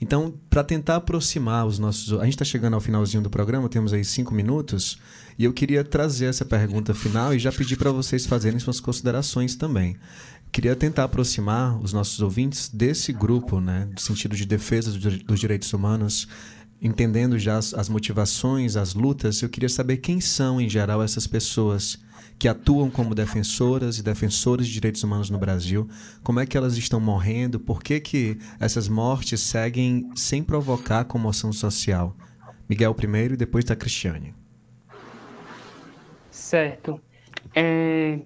[0.00, 2.18] Então, para tentar aproximar os nossos.
[2.18, 4.98] A gente está chegando ao finalzinho do programa, temos aí cinco minutos,
[5.38, 9.54] e eu queria trazer essa pergunta final e já pedir para vocês fazerem suas considerações
[9.54, 9.96] também.
[10.52, 14.90] Queria tentar aproximar os nossos ouvintes desse grupo, né, do sentido de defesa
[15.24, 16.26] dos direitos humanos,
[16.82, 19.42] entendendo já as, as motivações, as lutas.
[19.42, 21.98] Eu queria saber quem são, em geral, essas pessoas
[22.38, 25.86] que atuam como defensoras e defensores de direitos humanos no Brasil.
[26.22, 27.60] Como é que elas estão morrendo?
[27.60, 32.16] Por que, que essas mortes seguem sem provocar comoção social?
[32.68, 34.34] Miguel primeiro e depois da Cristiane.
[36.30, 36.98] Certo.
[37.54, 38.20] É,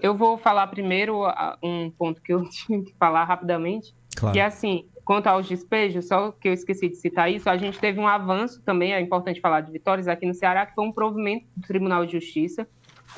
[0.00, 1.22] eu vou falar primeiro
[1.62, 4.32] um ponto que eu tinha que falar rapidamente, claro.
[4.32, 7.78] que é assim, quanto aos despejos, só que eu esqueci de citar isso, a gente
[7.78, 10.92] teve um avanço também, é importante falar de vitórias aqui no Ceará, que foi um
[10.92, 12.66] provimento do Tribunal de Justiça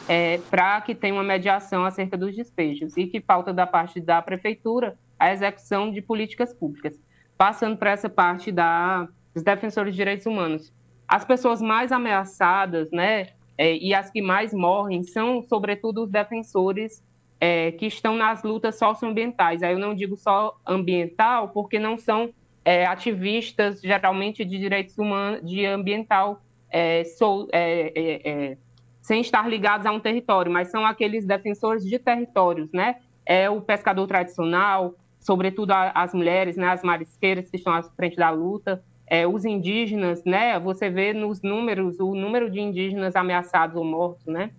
[0.09, 4.21] é, para que tenha uma mediação acerca dos despejos e que falta da parte da
[4.21, 6.99] prefeitura a execução de políticas públicas.
[7.37, 10.73] Passando para essa parte da, dos defensores de direitos humanos.
[11.07, 17.03] As pessoas mais ameaçadas, né, é, e as que mais morrem são, sobretudo, os defensores
[17.41, 19.63] é, que estão nas lutas socioambientais.
[19.63, 22.31] Aí eu não digo só ambiental, porque não são
[22.65, 26.41] é, ativistas, geralmente, de direitos humanos, de ambiental,
[26.71, 28.59] é, sou, é, é,
[29.01, 32.97] sem estar ligados a um território, mas são aqueles defensores de territórios, né?
[33.27, 38.29] É o pescador tradicional, sobretudo as mulheres, né, as marisqueiras que estão à frente da
[38.29, 40.59] luta, é, os indígenas, né?
[40.61, 44.51] Você vê nos números o número de indígenas ameaçados ou mortos, né?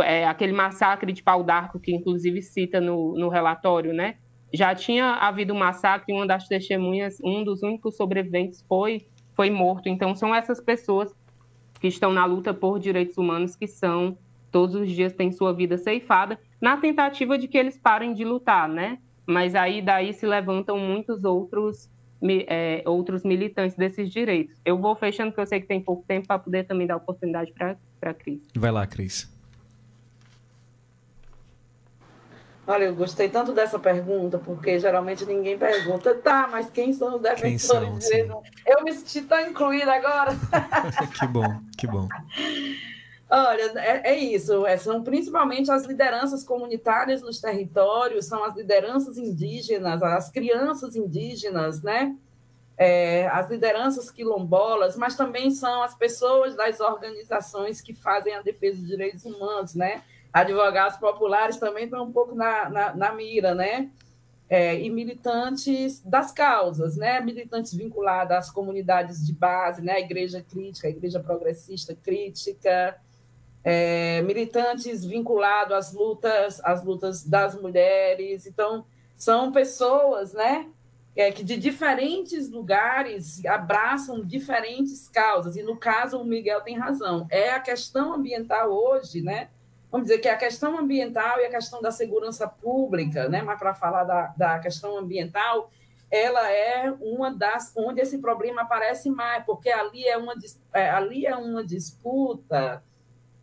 [0.00, 4.16] É, aquele massacre de Pau d'Arco que inclusive cita no, no relatório, né?
[4.52, 9.88] Já tinha havido um massacre, uma das testemunhas, um dos únicos sobreviventes foi foi morto.
[9.88, 11.14] Então são essas pessoas
[11.80, 14.18] que estão na luta por direitos humanos que são
[14.50, 18.68] todos os dias têm sua vida ceifada na tentativa de que eles parem de lutar,
[18.68, 18.98] né?
[19.26, 21.88] Mas aí daí se levantam muitos outros
[22.48, 24.56] é, outros militantes desses direitos.
[24.64, 27.52] Eu vou fechando, porque eu sei que tem pouco tempo, para poder também dar oportunidade
[27.52, 28.40] para a Cris.
[28.54, 29.28] Vai lá, Cris.
[32.68, 37.22] Olha, eu gostei tanto dessa pergunta, porque geralmente ninguém pergunta, tá, mas quem são os
[37.22, 38.36] defensores de direitos?
[38.66, 40.32] Eu me senti tão incluída agora.
[41.18, 42.06] que bom, que bom.
[43.30, 44.64] Olha, é, é isso.
[44.66, 51.82] É, são principalmente as lideranças comunitárias nos territórios, são as lideranças indígenas, as crianças indígenas,
[51.82, 52.16] né?
[52.76, 58.78] É, as lideranças quilombolas, mas também são as pessoas das organizações que fazem a defesa
[58.78, 60.02] dos direitos humanos, né?
[60.32, 63.90] Advogados populares também estão um pouco na, na, na mira, né?
[64.48, 67.20] É, e militantes das causas, né?
[67.20, 69.94] Militantes vinculados às comunidades de base, né?
[69.94, 72.98] A igreja crítica, a igreja progressista crítica,
[73.64, 78.46] é, militantes vinculados às lutas, às lutas das mulheres.
[78.46, 78.84] Então,
[79.16, 80.68] são pessoas, né,
[81.16, 85.56] é, que de diferentes lugares abraçam diferentes causas.
[85.56, 87.26] E no caso, o Miguel tem razão.
[87.28, 89.48] É a questão ambiental hoje, né?
[89.90, 93.42] Vamos dizer que é a questão ambiental e a questão da segurança pública, né?
[93.42, 95.70] Mas para falar da, da questão ambiental,
[96.10, 100.34] ela é uma das onde esse problema aparece mais, porque ali é uma,
[100.72, 102.82] é, ali é uma disputa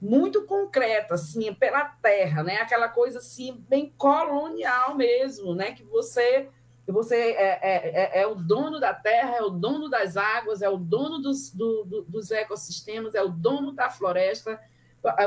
[0.02, 2.58] muito concreta, assim, pela terra, né?
[2.58, 5.72] Aquela coisa assim bem colonial mesmo, né?
[5.72, 6.50] Que você
[6.86, 10.62] que você é, é, é, é o dono da terra, é o dono das águas,
[10.62, 14.60] é o dono dos, do, do, dos ecossistemas, é o dono da floresta.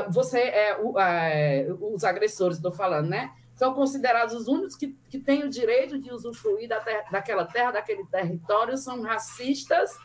[0.09, 3.33] Você é, o, é os agressores, estou falando, né?
[3.55, 7.71] São considerados os únicos que, que têm o direito de usufruir da terra, daquela terra,
[7.71, 9.97] daquele território, são racistas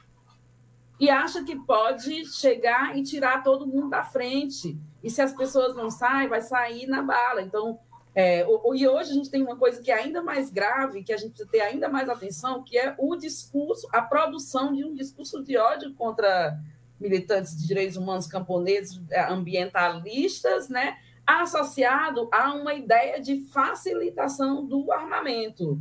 [0.99, 4.79] e acha que pode chegar e tirar todo mundo da frente.
[5.03, 7.43] E se as pessoas não saem, vai sair na bala.
[7.43, 7.79] Então,
[8.15, 11.17] é, e hoje a gente tem uma coisa que é ainda mais grave, que a
[11.17, 15.43] gente precisa ter ainda mais atenção, que é o discurso, a produção de um discurso
[15.43, 16.57] de ódio contra
[17.01, 24.93] militantes de direitos humanos camponeses, é, ambientalistas, né, associado a uma ideia de facilitação do
[24.93, 25.81] armamento.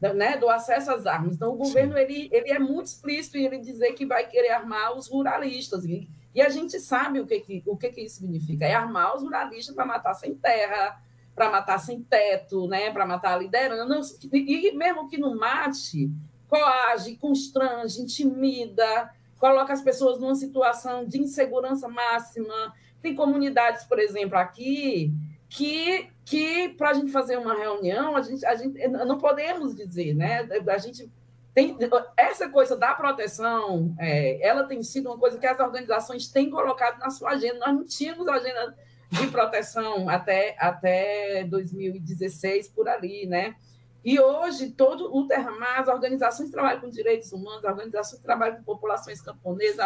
[0.00, 1.36] Né, do acesso às armas.
[1.36, 4.96] Então, o governo ele, ele é muito explícito em ele dizer que vai querer armar
[4.96, 5.84] os ruralistas.
[5.84, 8.64] E, e a gente sabe o que, que, o que, que isso significa.
[8.64, 10.98] É armar os ruralistas para matar sem terra,
[11.34, 14.18] para matar sem teto, né, para matar a liderança.
[14.32, 16.10] E mesmo que não mate,
[16.48, 22.72] coage, constrange, intimida, coloca as pessoas numa situação de insegurança máxima.
[23.02, 25.12] Tem comunidades, por exemplo, aqui
[25.50, 30.14] que, que para a gente fazer uma reunião, a gente, a gente não podemos dizer,
[30.14, 30.48] né?
[30.68, 31.10] A gente
[31.52, 31.76] tem
[32.16, 37.00] essa coisa da proteção, é, ela tem sido uma coisa que as organizações têm colocado
[37.00, 37.58] na sua agenda.
[37.58, 38.76] Nós não tínhamos agenda
[39.10, 43.56] de proteção até, até 2016 por ali, né?
[44.04, 48.24] E hoje, todo o Terramar, as organizações que trabalham com direitos humanos, as organizações que
[48.24, 49.84] trabalham com populações camponesas,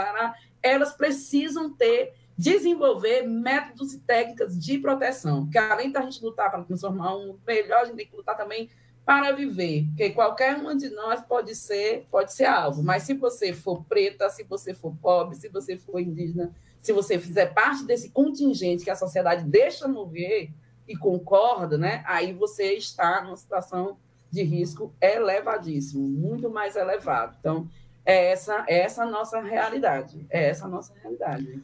[0.62, 6.64] elas precisam ter desenvolver métodos e técnicas de proteção, que além da gente lutar para
[6.64, 8.68] transformar um melhor, a gente tem que lutar também
[9.05, 13.53] para viver, porque qualquer uma de nós pode ser, pode ser alvo, mas se você
[13.53, 18.11] for preta, se você for pobre, se você for indígena, se você fizer parte desse
[18.11, 20.51] contingente que a sociedade deixa mover
[20.89, 23.99] e concorda, né, aí você está numa situação
[24.30, 27.37] de risco elevadíssimo, muito mais elevado.
[27.39, 27.68] Então,
[28.05, 31.62] é essa, é essa nossa realidade, é essa a nossa realidade.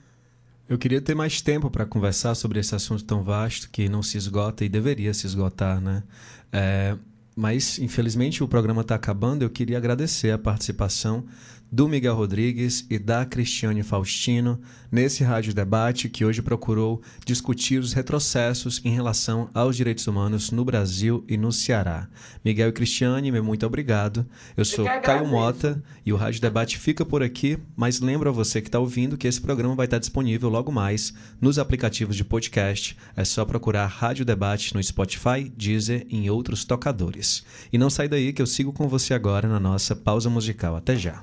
[0.71, 4.17] Eu queria ter mais tempo para conversar sobre esse assunto tão vasto que não se
[4.17, 6.05] esgota e deveria se esgotar, né?
[6.53, 6.97] É,
[7.35, 9.43] mas, infelizmente, o programa está acabando.
[9.43, 11.25] Eu queria agradecer a participação
[11.71, 14.61] do Miguel Rodrigues e da Cristiane Faustino
[14.91, 20.65] nesse rádio debate que hoje procurou discutir os retrocessos em relação aos direitos humanos no
[20.65, 22.09] Brasil e no Ceará.
[22.45, 24.27] Miguel e Cristiane, muito obrigado.
[24.57, 28.61] Eu sou Caio Mota e o Rádio Debate fica por aqui, mas lembro a você
[28.61, 32.97] que está ouvindo que esse programa vai estar disponível logo mais nos aplicativos de podcast.
[33.17, 37.45] É só procurar Rádio Debate no Spotify, Deezer e em outros tocadores.
[37.73, 40.75] E não sai daí que eu sigo com você agora na nossa pausa musical.
[40.75, 41.23] Até já.